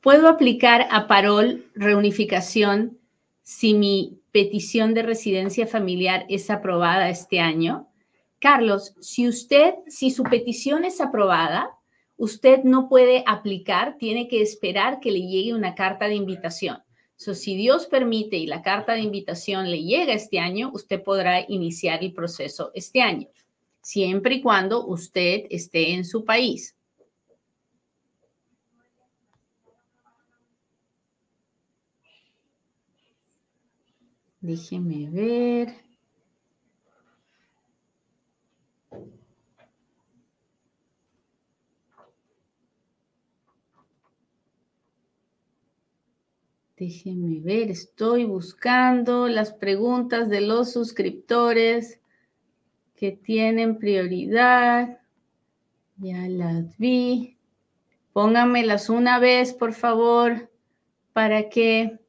¿puedo 0.00 0.28
aplicar 0.28 0.86
a 0.92 1.08
parol 1.08 1.64
reunificación 1.74 3.00
si 3.42 3.74
mi 3.74 4.20
petición 4.30 4.94
de 4.94 5.02
residencia 5.02 5.66
familiar 5.66 6.24
es 6.28 6.50
aprobada 6.50 7.10
este 7.10 7.40
año? 7.40 7.88
Carlos, 8.44 8.94
si 9.00 9.26
usted, 9.26 9.72
si 9.86 10.10
su 10.10 10.22
petición 10.22 10.84
es 10.84 11.00
aprobada, 11.00 11.70
usted 12.18 12.62
no 12.62 12.90
puede 12.90 13.24
aplicar, 13.26 13.96
tiene 13.96 14.28
que 14.28 14.42
esperar 14.42 15.00
que 15.00 15.10
le 15.10 15.20
llegue 15.20 15.54
una 15.54 15.74
carta 15.74 16.08
de 16.08 16.16
invitación. 16.16 16.76
So, 17.16 17.32
si 17.32 17.56
Dios 17.56 17.86
permite 17.86 18.36
y 18.36 18.46
la 18.46 18.60
carta 18.60 18.92
de 18.92 19.00
invitación 19.00 19.70
le 19.70 19.82
llega 19.82 20.12
este 20.12 20.40
año, 20.40 20.70
usted 20.74 21.02
podrá 21.02 21.46
iniciar 21.48 22.04
el 22.04 22.12
proceso 22.12 22.70
este 22.74 23.00
año, 23.00 23.28
siempre 23.80 24.34
y 24.34 24.42
cuando 24.42 24.86
usted 24.88 25.46
esté 25.48 25.94
en 25.94 26.04
su 26.04 26.22
país. 26.26 26.76
Déjeme 34.42 35.08
ver. 35.08 35.93
Déjenme 46.76 47.38
ver, 47.40 47.70
estoy 47.70 48.24
buscando 48.24 49.28
las 49.28 49.52
preguntas 49.52 50.28
de 50.28 50.40
los 50.40 50.72
suscriptores 50.72 52.00
que 52.96 53.12
tienen 53.12 53.78
prioridad. 53.78 54.98
Ya 55.98 56.28
las 56.28 56.76
vi. 56.76 57.36
Pónganmelas 58.12 58.90
una 58.90 59.20
vez, 59.20 59.52
por 59.52 59.72
favor, 59.72 60.50
para 61.12 61.48
que 61.48 62.00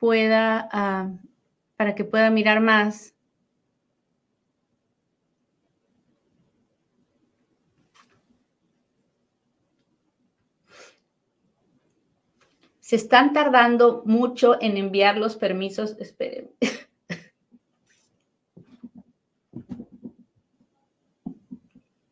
pueda, 0.00 0.68
ah, 0.72 1.12
para 1.76 1.94
que 1.94 2.04
pueda 2.04 2.28
mirar 2.30 2.60
más. 2.60 3.14
Se 12.90 12.96
están 12.96 13.32
tardando 13.32 14.02
mucho 14.04 14.60
en 14.60 14.76
enviar 14.76 15.16
los 15.16 15.36
permisos. 15.36 15.96
Esperen. 16.00 16.50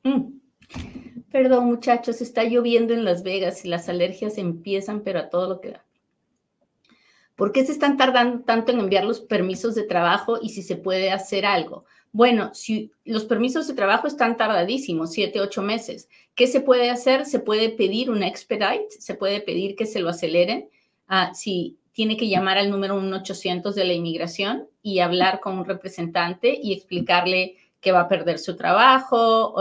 Mm. 0.04 0.38
Perdón, 1.32 1.66
muchachos, 1.66 2.20
está 2.20 2.44
lloviendo 2.44 2.94
en 2.94 3.04
Las 3.04 3.24
Vegas 3.24 3.64
y 3.64 3.68
las 3.68 3.88
alergias 3.88 4.38
empiezan, 4.38 5.02
pero 5.02 5.18
a 5.18 5.28
todo 5.28 5.48
lo 5.48 5.60
que 5.60 5.72
da. 5.72 5.84
¿Por 7.34 7.50
qué 7.50 7.66
se 7.66 7.72
están 7.72 7.96
tardando 7.96 8.44
tanto 8.44 8.70
en 8.70 8.78
enviar 8.78 9.04
los 9.04 9.20
permisos 9.20 9.74
de 9.74 9.82
trabajo 9.82 10.38
y 10.40 10.50
si 10.50 10.62
se 10.62 10.76
puede 10.76 11.10
hacer 11.10 11.44
algo? 11.44 11.84
Bueno, 12.12 12.50
si 12.54 12.90
los 13.04 13.24
permisos 13.24 13.66
de 13.68 13.74
trabajo 13.74 14.06
están 14.06 14.36
tardadísimos, 14.36 15.12
siete, 15.12 15.40
ocho 15.40 15.62
meses, 15.62 16.08
¿qué 16.34 16.46
se 16.46 16.60
puede 16.60 16.90
hacer? 16.90 17.26
Se 17.26 17.38
puede 17.38 17.68
pedir 17.68 18.10
un 18.10 18.22
expedite, 18.22 18.88
se 18.98 19.14
puede 19.14 19.40
pedir 19.40 19.76
que 19.76 19.86
se 19.86 20.00
lo 20.00 20.08
aceleren. 20.08 20.68
Uh, 21.10 21.34
si 21.34 21.78
tiene 21.92 22.16
que 22.16 22.28
llamar 22.28 22.58
al 22.58 22.70
número 22.70 23.00
1800 23.00 23.74
de 23.74 23.84
la 23.84 23.92
inmigración 23.92 24.68
y 24.82 25.00
hablar 25.00 25.40
con 25.40 25.58
un 25.58 25.64
representante 25.64 26.58
y 26.62 26.72
explicarle 26.72 27.56
que 27.80 27.92
va 27.92 28.02
a 28.02 28.08
perder 28.08 28.38
su 28.38 28.56
trabajo 28.56 29.54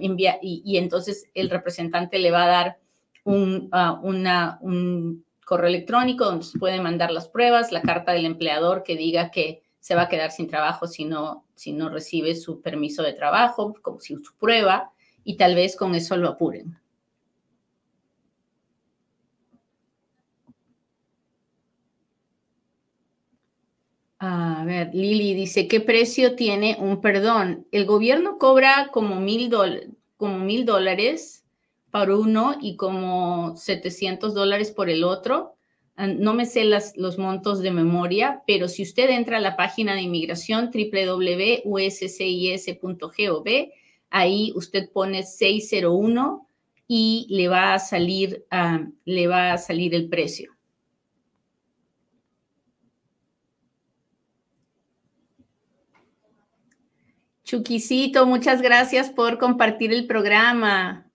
y, 0.00 0.76
entonces 0.76 1.28
el 1.34 1.50
representante 1.50 2.18
le 2.18 2.30
va 2.30 2.44
a 2.44 2.48
dar 2.48 2.78
una, 3.24 4.58
un 4.62 5.24
correo 5.44 5.68
electrónico 5.68 6.24
donde 6.24 6.44
se 6.44 6.58
puede 6.58 6.80
mandar 6.80 7.10
las 7.10 7.28
pruebas, 7.28 7.72
la 7.72 7.82
carta 7.82 8.12
del 8.12 8.24
empleador 8.24 8.82
que 8.82 8.96
diga 8.96 9.30
que 9.30 9.62
se 9.86 9.94
va 9.94 10.02
a 10.02 10.08
quedar 10.08 10.32
sin 10.32 10.48
trabajo 10.48 10.88
si 10.88 11.04
no, 11.04 11.44
si 11.54 11.72
no 11.72 11.88
recibe 11.88 12.34
su 12.34 12.60
permiso 12.60 13.04
de 13.04 13.12
trabajo, 13.12 13.72
como 13.82 14.00
si 14.00 14.16
su 14.16 14.34
prueba, 14.36 14.90
y 15.22 15.36
tal 15.36 15.54
vez 15.54 15.76
con 15.76 15.94
eso 15.94 16.16
lo 16.16 16.30
apuren. 16.30 16.76
A 24.18 24.64
ver, 24.66 24.92
Lili 24.92 25.34
dice, 25.34 25.68
¿qué 25.68 25.80
precio 25.80 26.34
tiene 26.34 26.76
un 26.80 27.00
perdón? 27.00 27.68
El 27.70 27.86
gobierno 27.86 28.38
cobra 28.38 28.88
como 28.92 29.20
mil, 29.20 29.48
como 30.16 30.38
mil 30.40 30.64
dólares 30.66 31.44
por 31.92 32.10
uno 32.10 32.56
y 32.60 32.74
como 32.74 33.54
700 33.56 34.34
dólares 34.34 34.72
por 34.72 34.90
el 34.90 35.04
otro. 35.04 35.55
Ah, 35.96 36.06
no 36.06 36.34
me 36.34 36.44
sé 36.44 36.64
los 36.64 37.18
montos 37.18 37.60
de 37.60 37.70
memoria, 37.70 38.42
pero 38.46 38.68
si 38.68 38.82
usted 38.82 39.08
entra 39.08 39.38
a 39.38 39.40
la 39.40 39.56
página 39.56 39.94
de 39.94 40.02
inmigración 40.02 40.70
www.uscis.gov, 40.70 41.64
ahí 44.10 44.52
usted 44.54 44.90
pone 44.92 45.22
601 45.22 46.46
y 46.86 47.26
le 47.30 47.48
va 47.48 47.72
a 47.74 47.78
salir, 47.78 48.44
ah, 48.50 48.86
le 49.06 49.26
va 49.26 49.52
a 49.52 49.58
salir 49.58 49.94
el 49.94 50.08
precio. 50.10 50.52
Chuquisito, 57.44 58.26
muchas 58.26 58.60
gracias 58.60 59.08
por 59.08 59.38
compartir 59.38 59.92
el 59.92 60.06
programa. 60.06 61.05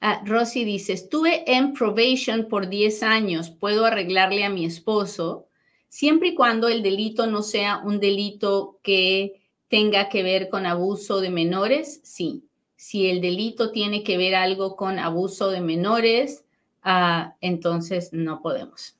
Ah, 0.00 0.22
Rosy 0.24 0.64
dice, 0.64 0.94
estuve 0.94 1.44
en 1.46 1.74
probation 1.74 2.48
por 2.48 2.68
10 2.70 3.02
años, 3.02 3.50
puedo 3.50 3.84
arreglarle 3.84 4.44
a 4.44 4.48
mi 4.48 4.64
esposo, 4.64 5.46
siempre 5.88 6.28
y 6.28 6.34
cuando 6.34 6.68
el 6.68 6.82
delito 6.82 7.26
no 7.26 7.42
sea 7.42 7.82
un 7.84 8.00
delito 8.00 8.78
que 8.82 9.42
tenga 9.68 10.08
que 10.08 10.22
ver 10.22 10.48
con 10.48 10.64
abuso 10.64 11.20
de 11.20 11.30
menores, 11.30 12.00
sí. 12.02 12.44
Si 12.76 13.10
el 13.10 13.20
delito 13.20 13.72
tiene 13.72 14.02
que 14.02 14.16
ver 14.16 14.34
algo 14.34 14.74
con 14.74 14.98
abuso 14.98 15.50
de 15.50 15.60
menores, 15.60 16.46
ah, 16.82 17.36
entonces 17.42 18.10
no 18.14 18.40
podemos. 18.40 18.99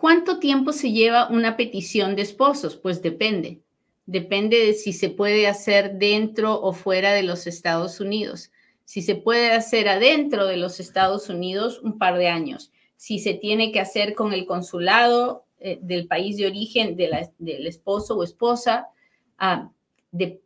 ¿Cuánto 0.00 0.38
tiempo 0.38 0.72
se 0.72 0.92
lleva 0.92 1.28
una 1.28 1.58
petición 1.58 2.16
de 2.16 2.22
esposos? 2.22 2.74
Pues 2.74 3.02
depende. 3.02 3.60
Depende 4.06 4.56
de 4.56 4.72
si 4.72 4.94
se 4.94 5.10
puede 5.10 5.46
hacer 5.46 5.98
dentro 5.98 6.58
o 6.58 6.72
fuera 6.72 7.12
de 7.12 7.22
los 7.22 7.46
Estados 7.46 8.00
Unidos. 8.00 8.50
Si 8.86 9.02
se 9.02 9.14
puede 9.14 9.52
hacer 9.52 9.90
adentro 9.90 10.46
de 10.46 10.56
los 10.56 10.80
Estados 10.80 11.28
Unidos, 11.28 11.82
un 11.82 11.98
par 11.98 12.16
de 12.16 12.28
años. 12.28 12.72
Si 12.96 13.18
se 13.18 13.34
tiene 13.34 13.72
que 13.72 13.80
hacer 13.80 14.14
con 14.14 14.32
el 14.32 14.46
consulado 14.46 15.44
eh, 15.58 15.78
del 15.82 16.06
país 16.06 16.38
de 16.38 16.46
origen 16.46 16.96
del 16.96 17.66
esposo 17.66 18.16
o 18.16 18.24
esposa, 18.24 18.88
ah, 19.36 19.70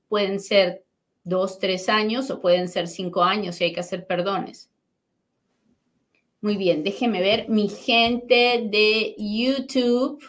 pueden 0.08 0.40
ser 0.40 0.84
dos, 1.22 1.60
tres 1.60 1.88
años 1.88 2.28
o 2.28 2.40
pueden 2.40 2.68
ser 2.68 2.88
cinco 2.88 3.22
años 3.22 3.54
si 3.54 3.64
hay 3.64 3.72
que 3.72 3.80
hacer 3.80 4.04
perdones. 4.04 4.68
Muy 6.44 6.58
bien, 6.58 6.84
déjeme 6.84 7.22
ver 7.22 7.48
mi 7.48 7.70
gente 7.70 8.68
de 8.70 9.14
YouTube 9.16 10.22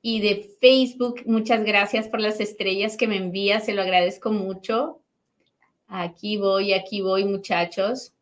y 0.00 0.22
de 0.22 0.56
Facebook. 0.62 1.20
Muchas 1.26 1.62
gracias 1.62 2.08
por 2.08 2.22
las 2.22 2.40
estrellas 2.40 2.96
que 2.96 3.06
me 3.06 3.18
envía, 3.18 3.60
se 3.60 3.74
lo 3.74 3.82
agradezco 3.82 4.32
mucho. 4.32 5.02
Aquí 5.88 6.38
voy, 6.38 6.72
aquí 6.72 7.02
voy, 7.02 7.26
muchachos. 7.26 8.14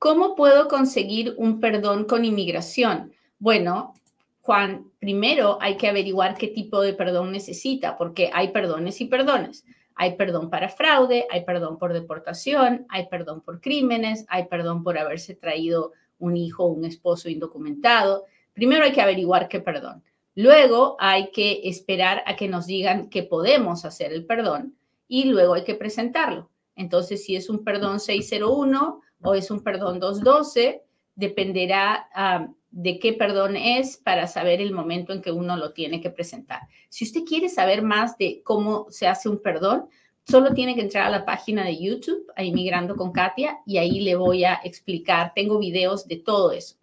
¿Cómo 0.00 0.34
puedo 0.34 0.66
conseguir 0.66 1.34
un 1.36 1.60
perdón 1.60 2.04
con 2.04 2.24
inmigración? 2.24 3.12
Bueno, 3.38 3.94
Juan, 4.40 4.90
primero 4.98 5.56
hay 5.60 5.76
que 5.76 5.86
averiguar 5.86 6.36
qué 6.36 6.48
tipo 6.48 6.80
de 6.80 6.94
perdón 6.94 7.30
necesita, 7.30 7.96
porque 7.96 8.28
hay 8.32 8.48
perdones 8.48 9.00
y 9.00 9.04
perdones. 9.04 9.64
Hay 10.02 10.16
perdón 10.16 10.48
para 10.48 10.70
fraude, 10.70 11.26
hay 11.28 11.44
perdón 11.44 11.76
por 11.76 11.92
deportación, 11.92 12.86
hay 12.88 13.08
perdón 13.08 13.42
por 13.42 13.60
crímenes, 13.60 14.24
hay 14.28 14.46
perdón 14.46 14.82
por 14.82 14.96
haberse 14.96 15.34
traído 15.34 15.92
un 16.18 16.38
hijo 16.38 16.64
o 16.64 16.68
un 16.68 16.86
esposo 16.86 17.28
indocumentado. 17.28 18.24
Primero 18.54 18.84
hay 18.84 18.92
que 18.92 19.02
averiguar 19.02 19.46
qué 19.46 19.60
perdón. 19.60 20.02
Luego 20.34 20.96
hay 20.98 21.30
que 21.32 21.68
esperar 21.68 22.22
a 22.24 22.34
que 22.34 22.48
nos 22.48 22.64
digan 22.64 23.10
que 23.10 23.24
podemos 23.24 23.84
hacer 23.84 24.14
el 24.14 24.24
perdón 24.24 24.74
y 25.06 25.24
luego 25.24 25.52
hay 25.52 25.64
que 25.64 25.74
presentarlo. 25.74 26.48
Entonces, 26.76 27.22
si 27.22 27.36
es 27.36 27.50
un 27.50 27.62
perdón 27.62 28.00
601 28.00 29.02
o 29.20 29.34
es 29.34 29.50
un 29.50 29.62
perdón 29.62 30.00
212, 30.00 30.82
dependerá 31.14 32.08
ah, 32.14 32.48
de 32.70 32.98
qué 32.98 33.12
perdón 33.12 33.56
es 33.56 33.96
para 33.96 34.26
saber 34.26 34.60
el 34.60 34.72
momento 34.72 35.12
en 35.12 35.22
que 35.22 35.32
uno 35.32 35.56
lo 35.56 35.72
tiene 35.72 36.00
que 36.00 36.10
presentar. 36.10 36.62
Si 36.88 37.04
usted 37.04 37.24
quiere 37.24 37.48
saber 37.48 37.82
más 37.82 38.16
de 38.16 38.42
cómo 38.44 38.86
se 38.90 39.06
hace 39.06 39.28
un 39.28 39.42
perdón, 39.42 39.88
solo 40.24 40.54
tiene 40.54 40.74
que 40.74 40.82
entrar 40.82 41.06
a 41.06 41.10
la 41.10 41.24
página 41.24 41.64
de 41.64 41.80
YouTube, 41.80 42.26
a 42.36 42.44
Inmigrando 42.44 42.96
con 42.96 43.12
Katia, 43.12 43.58
y 43.66 43.78
ahí 43.78 44.00
le 44.00 44.14
voy 44.14 44.44
a 44.44 44.60
explicar. 44.64 45.32
Tengo 45.34 45.58
videos 45.58 46.06
de 46.06 46.16
todo 46.16 46.52
eso. 46.52 46.79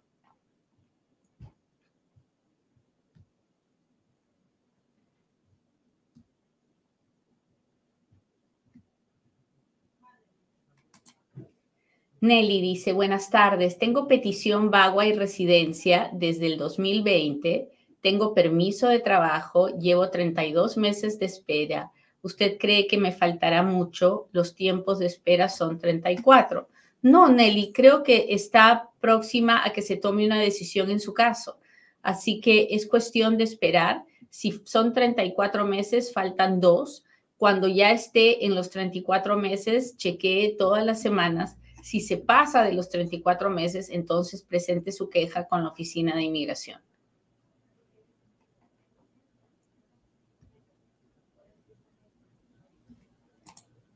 Nelly 12.20 12.60
dice, 12.60 12.92
buenas 12.92 13.30
tardes, 13.30 13.78
tengo 13.78 14.08
petición 14.08 14.72
vagua 14.72 15.06
y 15.06 15.12
residencia 15.12 16.10
desde 16.12 16.46
el 16.46 16.58
2020, 16.58 17.70
tengo 18.00 18.34
permiso 18.34 18.88
de 18.88 18.98
trabajo, 18.98 19.68
llevo 19.78 20.10
32 20.10 20.76
meses 20.78 21.20
de 21.20 21.26
espera. 21.26 21.92
¿Usted 22.20 22.58
cree 22.58 22.88
que 22.88 22.98
me 22.98 23.12
faltará 23.12 23.62
mucho? 23.62 24.28
Los 24.32 24.56
tiempos 24.56 24.98
de 24.98 25.06
espera 25.06 25.48
son 25.48 25.78
34. 25.78 26.68
No, 27.02 27.28
Nelly, 27.28 27.72
creo 27.72 28.02
que 28.02 28.26
está 28.30 28.90
próxima 29.00 29.64
a 29.64 29.72
que 29.72 29.82
se 29.82 29.96
tome 29.96 30.26
una 30.26 30.40
decisión 30.40 30.90
en 30.90 30.98
su 30.98 31.14
caso. 31.14 31.58
Así 32.02 32.40
que 32.40 32.66
es 32.72 32.88
cuestión 32.88 33.36
de 33.36 33.44
esperar. 33.44 34.02
Si 34.28 34.60
son 34.64 34.92
34 34.92 35.64
meses, 35.64 36.12
faltan 36.12 36.60
dos. 36.60 37.04
Cuando 37.36 37.68
ya 37.68 37.92
esté 37.92 38.44
en 38.44 38.56
los 38.56 38.70
34 38.70 39.36
meses, 39.36 39.96
chequee 39.96 40.56
todas 40.58 40.84
las 40.84 41.00
semanas 41.00 41.57
si 41.82 42.00
se 42.00 42.16
pasa 42.16 42.62
de 42.62 42.72
los 42.72 42.88
34 42.88 43.50
meses, 43.50 43.90
entonces 43.90 44.42
presente 44.42 44.92
su 44.92 45.08
queja 45.08 45.46
con 45.46 45.62
la 45.62 45.70
Oficina 45.70 46.14
de 46.16 46.22
Inmigración. 46.22 46.80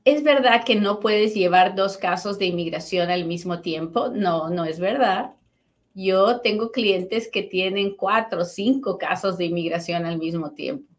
¿Es 0.04 0.24
verdad 0.24 0.64
que 0.64 0.74
no 0.74 0.98
puedes 0.98 1.32
llevar 1.34 1.76
dos 1.76 1.96
casos 1.96 2.38
de 2.38 2.46
inmigración 2.46 3.10
al 3.10 3.24
mismo 3.24 3.60
tiempo? 3.60 4.08
No, 4.08 4.50
no 4.50 4.64
es 4.64 4.80
verdad. 4.80 5.34
Yo 5.94 6.40
tengo 6.40 6.72
clientes 6.72 7.28
que 7.30 7.42
tienen 7.42 7.94
cuatro 7.94 8.42
o 8.42 8.44
cinco 8.44 8.98
casos 8.98 9.38
de 9.38 9.44
inmigración 9.44 10.04
al 10.04 10.18
mismo 10.18 10.52
tiempo. 10.52 10.91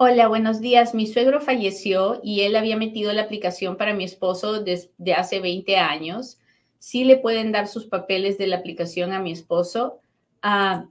Hola, 0.00 0.28
buenos 0.28 0.60
días. 0.60 0.94
Mi 0.94 1.08
suegro 1.08 1.40
falleció 1.40 2.20
y 2.22 2.42
él 2.42 2.54
había 2.54 2.76
metido 2.76 3.12
la 3.12 3.22
aplicación 3.22 3.76
para 3.76 3.94
mi 3.94 4.04
esposo 4.04 4.62
desde 4.62 5.14
hace 5.14 5.40
20 5.40 5.76
años. 5.76 6.38
¿Sí 6.78 7.02
le 7.02 7.16
pueden 7.16 7.50
dar 7.50 7.66
sus 7.66 7.86
papeles 7.86 8.38
de 8.38 8.46
la 8.46 8.58
aplicación 8.58 9.12
a 9.12 9.18
mi 9.18 9.32
esposo? 9.32 9.98
Ah, 10.40 10.86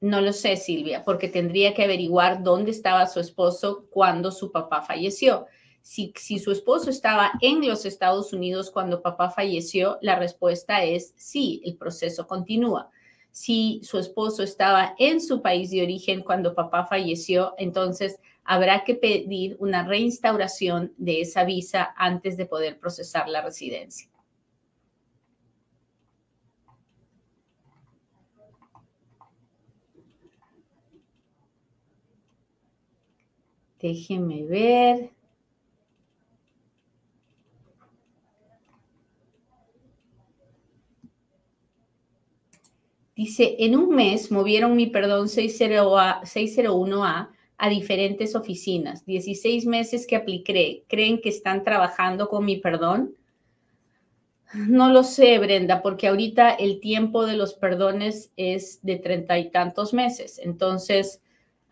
no 0.00 0.22
lo 0.22 0.32
sé, 0.32 0.56
Silvia, 0.56 1.04
porque 1.04 1.28
tendría 1.28 1.74
que 1.74 1.84
averiguar 1.84 2.42
dónde 2.42 2.70
estaba 2.70 3.06
su 3.08 3.20
esposo 3.20 3.88
cuando 3.90 4.30
su 4.30 4.50
papá 4.50 4.80
falleció. 4.80 5.44
Si, 5.82 6.14
si 6.16 6.38
su 6.38 6.50
esposo 6.50 6.88
estaba 6.88 7.32
en 7.42 7.68
los 7.68 7.84
Estados 7.84 8.32
Unidos 8.32 8.70
cuando 8.70 9.02
papá 9.02 9.28
falleció, 9.28 9.98
la 10.00 10.18
respuesta 10.18 10.82
es 10.82 11.12
sí, 11.18 11.60
el 11.62 11.76
proceso 11.76 12.26
continúa. 12.26 12.90
Si 13.34 13.80
su 13.82 13.98
esposo 13.98 14.44
estaba 14.44 14.94
en 14.96 15.20
su 15.20 15.42
país 15.42 15.72
de 15.72 15.82
origen 15.82 16.22
cuando 16.22 16.54
papá 16.54 16.86
falleció, 16.86 17.52
entonces 17.58 18.20
habrá 18.44 18.84
que 18.84 18.94
pedir 18.94 19.56
una 19.58 19.84
reinstauración 19.84 20.94
de 20.98 21.22
esa 21.22 21.42
visa 21.42 21.92
antes 21.96 22.36
de 22.36 22.46
poder 22.46 22.78
procesar 22.78 23.28
la 23.28 23.42
residencia. 23.42 24.08
Déjenme 33.80 34.44
ver. 34.44 35.10
Dice, 43.16 43.56
en 43.60 43.76
un 43.76 43.94
mes 43.94 44.32
movieron 44.32 44.74
mi 44.74 44.88
perdón 44.88 45.28
601A 45.28 47.28
a 47.56 47.68
diferentes 47.68 48.34
oficinas. 48.34 49.06
16 49.06 49.66
meses 49.66 50.06
que 50.06 50.16
apliqué. 50.16 50.84
¿Creen 50.88 51.20
que 51.20 51.28
están 51.28 51.62
trabajando 51.62 52.28
con 52.28 52.44
mi 52.44 52.56
perdón? 52.56 53.14
No 54.54 54.88
lo 54.88 55.02
sé, 55.02 55.38
Brenda, 55.38 55.82
porque 55.82 56.08
ahorita 56.08 56.50
el 56.50 56.80
tiempo 56.80 57.26
de 57.26 57.36
los 57.36 57.54
perdones 57.54 58.32
es 58.36 58.80
de 58.82 58.96
treinta 58.96 59.38
y 59.38 59.50
tantos 59.50 59.92
meses. 59.92 60.40
Entonces, 60.42 61.20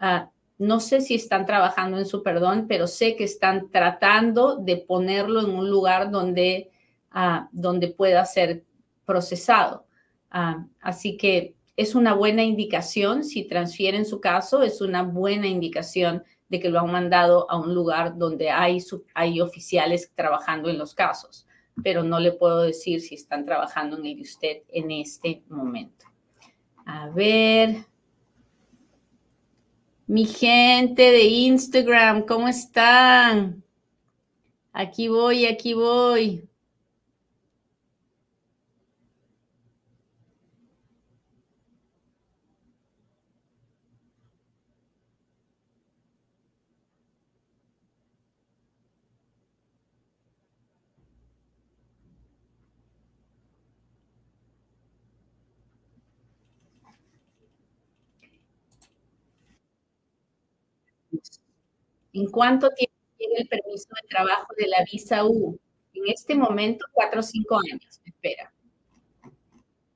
uh, 0.00 0.28
no 0.58 0.80
sé 0.80 1.00
si 1.00 1.14
están 1.14 1.46
trabajando 1.46 1.98
en 1.98 2.06
su 2.06 2.22
perdón, 2.22 2.66
pero 2.68 2.86
sé 2.86 3.14
que 3.14 3.24
están 3.24 3.70
tratando 3.70 4.56
de 4.56 4.78
ponerlo 4.78 5.40
en 5.40 5.50
un 5.50 5.70
lugar 5.70 6.10
donde, 6.10 6.70
uh, 7.14 7.46
donde 7.52 7.88
pueda 7.88 8.24
ser 8.24 8.64
procesado. 9.04 9.86
Uh, 10.32 10.66
así 10.80 11.16
que 11.16 11.54
es 11.76 11.94
una 11.94 12.14
buena 12.14 12.42
indicación, 12.42 13.24
si 13.24 13.44
transfieren 13.44 14.04
su 14.04 14.20
caso, 14.20 14.62
es 14.62 14.80
una 14.80 15.02
buena 15.02 15.46
indicación 15.46 16.22
de 16.48 16.60
que 16.60 16.68
lo 16.68 16.80
han 16.80 16.92
mandado 16.92 17.50
a 17.50 17.58
un 17.58 17.74
lugar 17.74 18.18
donde 18.18 18.50
hay, 18.50 18.78
hay 19.14 19.40
oficiales 19.40 20.12
trabajando 20.14 20.68
en 20.68 20.78
los 20.78 20.94
casos, 20.94 21.46
pero 21.82 22.02
no 22.02 22.20
le 22.20 22.32
puedo 22.32 22.62
decir 22.62 23.00
si 23.00 23.14
están 23.14 23.46
trabajando 23.46 23.96
en 23.96 24.06
el 24.06 24.16
de 24.16 24.22
usted 24.22 24.56
en 24.68 24.90
este 24.90 25.42
momento. 25.48 26.06
A 26.84 27.08
ver. 27.08 27.86
Mi 30.06 30.26
gente 30.26 31.10
de 31.10 31.24
Instagram, 31.24 32.26
¿cómo 32.26 32.48
están? 32.48 33.64
Aquí 34.74 35.08
voy, 35.08 35.46
aquí 35.46 35.72
voy. 35.72 36.46
¿En 62.12 62.26
cuánto 62.26 62.68
tiempo 62.70 62.96
tiene 63.16 63.34
el 63.38 63.48
permiso 63.48 63.88
de 64.02 64.08
trabajo 64.08 64.46
de 64.56 64.68
la 64.68 64.84
visa 64.90 65.24
U? 65.24 65.58
En 65.94 66.02
este 66.06 66.34
momento, 66.34 66.84
cuatro 66.92 67.20
o 67.20 67.22
cinco 67.22 67.58
años, 67.70 68.00
espera. 68.04 68.52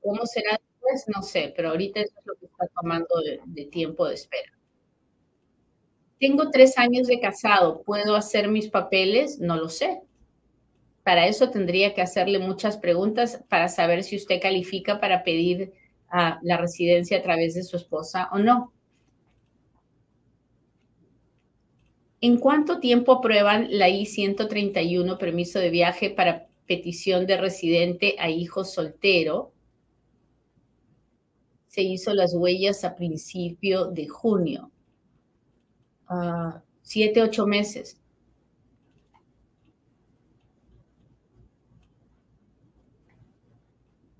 ¿Cómo 0.01 0.25
será 0.25 0.51
después? 0.51 1.05
No 1.15 1.21
sé, 1.21 1.53
pero 1.55 1.69
ahorita 1.69 2.01
eso 2.01 2.13
es 2.19 2.25
lo 2.25 2.35
que 2.35 2.45
está 2.45 2.67
tomando 2.67 3.07
de, 3.45 3.65
tiempo 3.65 4.07
de 4.07 4.15
espera. 4.15 4.51
Tengo 6.19 6.49
tres 6.49 6.77
años 6.77 7.07
de 7.07 7.19
casado, 7.19 7.83
¿puedo 7.83 8.15
hacer 8.15 8.47
mis 8.47 8.69
papeles? 8.69 9.39
No 9.39 9.55
lo 9.57 9.69
sé. 9.69 10.01
Para 11.03 11.27
eso 11.27 11.51
tendría 11.51 11.93
que 11.93 12.01
hacerle 12.01 12.39
muchas 12.39 12.77
preguntas 12.77 13.43
para 13.47 13.69
saber 13.69 14.03
si 14.03 14.15
usted 14.15 14.41
califica 14.41 14.99
para 14.99 15.23
pedir 15.23 15.73
ah, 16.09 16.39
la 16.41 16.57
residencia 16.57 17.19
a 17.19 17.21
través 17.21 17.53
de 17.53 17.63
su 17.63 17.77
esposa 17.77 18.29
o 18.31 18.39
no. 18.39 18.73
¿En 22.19 22.37
cuánto 22.37 22.79
tiempo 22.79 23.13
aprueban 23.13 23.67
la 23.69 23.89
I-131 23.89 25.17
permiso 25.17 25.59
de 25.59 25.69
viaje 25.69 26.09
para 26.09 26.47
petición 26.65 27.27
de 27.27 27.37
residente 27.37 28.15
a 28.17 28.29
hijo 28.29 28.63
soltero? 28.63 29.51
Se 31.67 31.83
hizo 31.83 32.13
las 32.13 32.33
huellas 32.33 32.83
a 32.83 32.95
principio 32.95 33.85
de 33.85 34.07
junio. 34.07 34.71
Uh, 36.09 36.59
siete, 36.81 37.21
ocho 37.21 37.45
meses. 37.45 37.99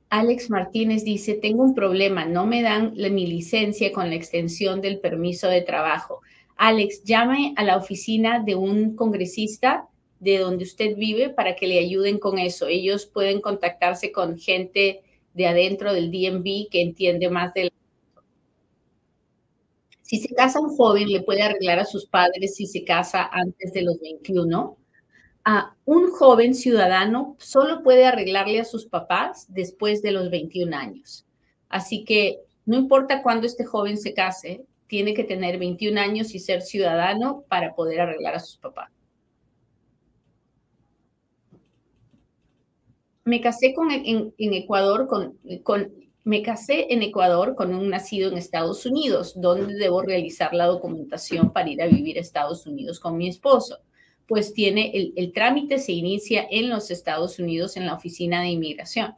Alex 0.09 0.49
Martínez 0.49 1.03
dice, 1.03 1.33
tengo 1.33 1.63
un 1.63 1.75
problema, 1.75 2.25
no 2.25 2.45
me 2.45 2.61
dan 2.61 2.93
mi 2.93 3.27
licencia 3.27 3.91
con 3.91 4.09
la 4.09 4.15
extensión 4.15 4.81
del 4.81 4.99
permiso 4.99 5.47
de 5.47 5.61
trabajo. 5.61 6.21
Alex, 6.57 7.03
llame 7.03 7.53
a 7.55 7.63
la 7.63 7.77
oficina 7.77 8.43
de 8.43 8.55
un 8.55 8.95
congresista 8.95 9.87
de 10.19 10.39
donde 10.39 10.63
usted 10.63 10.95
vive 10.95 11.29
para 11.29 11.55
que 11.55 11.67
le 11.67 11.79
ayuden 11.79 12.17
con 12.17 12.39
eso. 12.39 12.67
Ellos 12.67 13.05
pueden 13.05 13.41
contactarse 13.41 14.11
con 14.11 14.37
gente 14.37 15.03
de 15.33 15.47
adentro 15.47 15.93
del 15.93 16.11
DMV 16.11 16.69
que 16.69 16.81
entiende 16.81 17.29
más 17.29 17.53
del... 17.53 17.71
Si 20.01 20.19
se 20.19 20.33
casa 20.33 20.59
un 20.59 20.75
joven, 20.75 21.09
le 21.09 21.21
puede 21.21 21.43
arreglar 21.43 21.79
a 21.79 21.85
sus 21.85 22.07
padres 22.07 22.55
si 22.55 22.65
se 22.65 22.83
casa 22.83 23.29
antes 23.31 23.73
de 23.73 23.83
los 23.83 23.99
21. 23.99 24.77
A 25.43 25.75
un 25.85 26.11
joven 26.11 26.55
ciudadano 26.55 27.35
solo 27.39 27.83
puede 27.83 28.05
arreglarle 28.05 28.59
a 28.59 28.65
sus 28.65 28.85
papás 28.85 29.45
después 29.49 30.01
de 30.01 30.11
los 30.11 30.31
21 30.31 30.75
años. 30.75 31.25
Así 31.69 32.03
que 32.03 32.39
no 32.65 32.77
importa 32.77 33.21
cuándo 33.21 33.45
este 33.45 33.65
joven 33.65 33.97
se 33.97 34.13
case, 34.13 34.65
tiene 34.87 35.13
que 35.13 35.23
tener 35.23 35.59
21 35.59 35.99
años 35.99 36.33
y 36.33 36.39
ser 36.39 36.61
ciudadano 36.61 37.43
para 37.47 37.75
poder 37.75 38.01
arreglar 38.01 38.35
a 38.35 38.39
sus 38.39 38.57
papás. 38.57 38.91
Me 43.25 43.41
casé 43.41 43.75
en, 44.05 44.33
Ecuador 44.37 45.07
con, 45.07 45.37
me 46.23 46.41
casé 46.41 46.93
en 46.93 47.03
Ecuador 47.03 47.55
con 47.55 47.75
un 47.75 47.89
nacido 47.89 48.31
en 48.31 48.37
Estados 48.37 48.85
Unidos, 48.85 49.33
donde 49.35 49.73
debo 49.73 50.01
realizar 50.01 50.53
la 50.53 50.65
documentación 50.65 51.51
para 51.51 51.69
ir 51.69 51.81
a 51.81 51.87
vivir 51.87 52.17
a 52.17 52.21
Estados 52.21 52.65
Unidos 52.65 53.01
con 53.01 53.17
mi 53.17 53.27
esposo. 53.27 53.79
Pues 54.27 54.53
tiene 54.53 54.91
el, 54.93 55.13
el 55.17 55.33
trámite 55.33 55.77
se 55.79 55.91
inicia 55.91 56.47
en 56.49 56.69
los 56.69 56.89
Estados 56.89 57.37
Unidos 57.37 57.75
en 57.75 57.85
la 57.85 57.95
oficina 57.95 58.41
de 58.41 58.49
inmigración. 58.49 59.15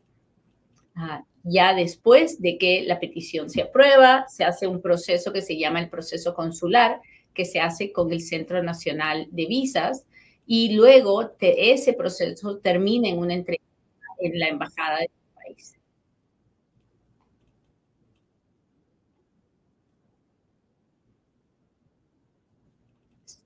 Ah, 0.95 1.23
ya 1.43 1.73
después 1.73 2.41
de 2.41 2.58
que 2.58 2.84
la 2.84 2.99
petición 2.99 3.49
se 3.49 3.62
aprueba, 3.62 4.25
se 4.28 4.43
hace 4.43 4.67
un 4.67 4.82
proceso 4.82 5.32
que 5.34 5.41
se 5.41 5.58
llama 5.58 5.80
el 5.80 5.89
proceso 5.89 6.34
consular, 6.34 7.02
que 7.34 7.45
se 7.45 7.60
hace 7.60 7.91
con 7.91 8.12
el 8.12 8.21
Centro 8.21 8.62
Nacional 8.63 9.28
de 9.32 9.45
Visas, 9.45 10.06
y 10.45 10.73
luego 10.75 11.25
de 11.39 11.71
ese 11.71 11.93
proceso 11.93 12.58
termina 12.58 13.08
en 13.08 13.19
una 13.19 13.36
entrevista 13.36 13.67
en 14.19 14.39
la 14.39 14.47
embajada 14.47 14.99
del 14.99 15.10
país. 15.36 15.75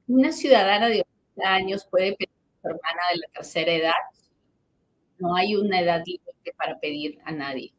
Una 0.08 0.32
ciudadana 0.32 0.88
de 0.88 1.02
80 1.36 1.54
años 1.54 1.88
puede 1.90 2.16
pedir 2.16 2.30
a 2.30 2.62
su 2.62 2.68
hermana 2.68 3.02
de 3.12 3.20
la 3.20 3.28
tercera 3.34 3.72
edad. 3.74 3.94
No 5.20 5.36
hay 5.36 5.56
una 5.56 5.82
edad 5.82 6.04
límite 6.06 6.54
para 6.58 6.80
pedir 6.80 7.20
a 7.26 7.32
nadie. 7.32 7.74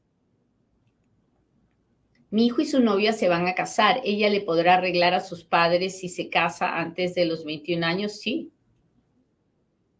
Mi 2.34 2.46
hijo 2.46 2.62
y 2.62 2.66
su 2.66 2.80
novia 2.80 3.12
se 3.12 3.28
van 3.28 3.46
a 3.46 3.54
casar. 3.54 4.00
¿Ella 4.02 4.28
le 4.28 4.40
podrá 4.40 4.74
arreglar 4.74 5.14
a 5.14 5.20
sus 5.20 5.44
padres 5.44 6.00
si 6.00 6.08
se 6.08 6.30
casa 6.30 6.80
antes 6.80 7.14
de 7.14 7.26
los 7.26 7.44
21 7.44 7.86
años? 7.86 8.18
Sí. 8.18 8.50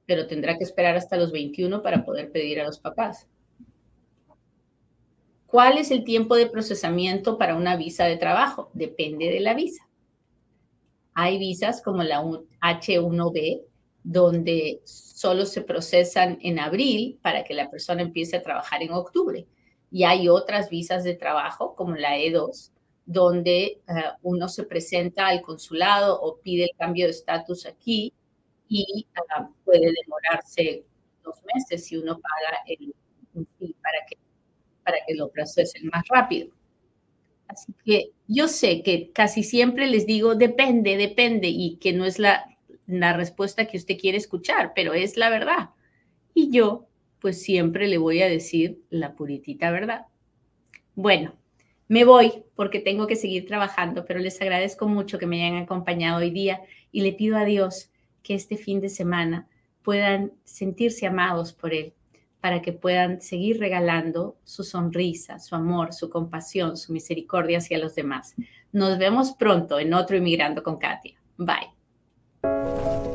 Pero 0.05 0.27
tendrá 0.27 0.59
que 0.59 0.65
esperar 0.65 0.97
hasta 0.97 1.17
los 1.17 1.31
21 1.31 1.81
para 1.81 2.05
poder 2.05 2.33
pedir 2.33 2.59
a 2.61 2.65
los 2.65 2.81
papás. 2.81 3.29
¿Cuál 5.47 5.79
es 5.79 5.93
el 5.93 6.03
tiempo 6.03 6.35
de 6.35 6.49
procesamiento 6.49 7.39
para 7.39 7.55
una 7.55 7.77
visa 7.77 8.07
de 8.07 8.17
trabajo? 8.17 8.69
Depende 8.75 9.27
de 9.27 9.39
la 9.39 9.55
visa. 9.55 9.89
Hay 11.13 11.39
visas 11.39 11.81
como 11.83 12.03
la 12.03 12.21
H1B, 12.21 13.63
donde 14.03 14.81
solo 14.83 15.47
se 15.47 15.63
procesan 15.63 16.39
en 16.43 16.59
abril 16.59 17.17
para 17.23 17.45
que 17.45 17.55
la 17.55 17.71
persona 17.71 18.03
empiece 18.03 18.37
a 18.37 18.43
trabajar 18.43 18.83
en 18.83 18.91
octubre 18.91 19.47
y 19.95 20.03
hay 20.03 20.29
otras 20.29 20.71
visas 20.71 21.05
de 21.05 21.15
trabajo 21.15 21.77
como 21.77 21.95
la 21.95 22.19
E2, 22.19 22.73
donde 23.07 23.65
eh, 23.65 23.81
uno 24.23 24.49
se 24.49 24.65
presenta 24.65 25.29
al 25.29 25.41
consulado 25.41 26.21
o 26.21 26.41
pide 26.41 26.65
el 26.65 26.77
cambio 26.77 27.05
de 27.05 27.13
estatus 27.13 27.65
aquí 27.65 28.13
y 28.69 29.07
ah, 29.37 29.49
puede 29.65 29.93
demorarse 30.03 30.85
dos 31.23 31.37
meses 31.55 31.87
si 31.87 31.97
uno 31.97 32.19
paga 32.19 32.59
el, 32.67 32.93
para 33.35 33.99
que, 34.11 34.19
para 34.83 34.99
que 35.07 35.15
lo 35.15 35.31
procesen 35.31 35.87
más 35.93 36.03
rápido. 36.09 36.49
Así 37.47 37.73
que 37.85 38.11
yo 38.27 38.49
sé 38.49 38.83
que 38.83 39.13
casi 39.13 39.45
siempre 39.45 39.87
les 39.87 40.07
digo 40.07 40.35
depende, 40.35 40.97
depende 40.97 41.47
y 41.47 41.77
que 41.77 41.93
no 41.93 42.05
es 42.05 42.19
la, 42.19 42.45
la 42.89 43.13
respuesta 43.13 43.67
que 43.67 43.77
usted 43.77 43.97
quiere 43.97 44.19
escuchar, 44.19 44.73
pero 44.75 44.93
es 44.93 45.17
la 45.17 45.31
verdad. 45.31 45.71
Y 46.35 46.51
yo 46.51 46.89
pues 47.25 47.41
siempre 47.41 47.89
le 47.89 47.97
voy 47.97 48.21
a 48.21 48.29
decir 48.29 48.83
la 48.91 49.15
puritita 49.15 49.71
verdad. 49.71 50.09
Bueno, 50.95 51.35
me 51.89 52.05
voy 52.05 52.45
porque 52.55 52.81
tengo 52.81 53.07
que 53.07 53.17
seguir 53.17 53.47
trabajando, 53.47 54.05
pero 54.05 54.21
les 54.21 54.39
agradezco 54.43 54.89
mucho 54.89 55.19
que 55.19 55.25
me 55.25 55.43
hayan 55.43 55.63
acompañado 55.63 56.19
hoy 56.19 56.29
día 56.29 56.61
y 56.93 57.01
le 57.01 57.15
pido 57.15 57.39
a 57.39 57.47
Dios 57.47 57.91
que 58.23 58.35
este 58.35 58.59
fin 58.59 58.83
de 58.83 58.91
semana 58.91 59.49
puedan 59.83 60.33
sentirse 60.45 61.07
amados 61.07 61.55
por 61.55 61.73
Él, 61.73 61.95
para 62.43 62.61
que 62.61 62.75
puedan 62.75 63.23
seguir 63.23 63.59
regalando 63.59 64.37
su 64.45 64.63
sonrisa, 64.63 65.39
su 65.39 65.55
amor, 65.55 65.95
su 65.95 66.11
compasión, 66.11 66.77
su 66.77 66.93
misericordia 66.93 67.57
hacia 67.57 67.79
los 67.79 67.95
demás. 67.95 68.35
Nos 68.71 68.99
vemos 68.99 69.33
pronto 69.33 69.79
en 69.79 69.95
otro 69.95 70.19
Inmigrando 70.19 70.63
con 70.63 70.77
Katia. 70.77 71.19
Bye. 71.39 73.14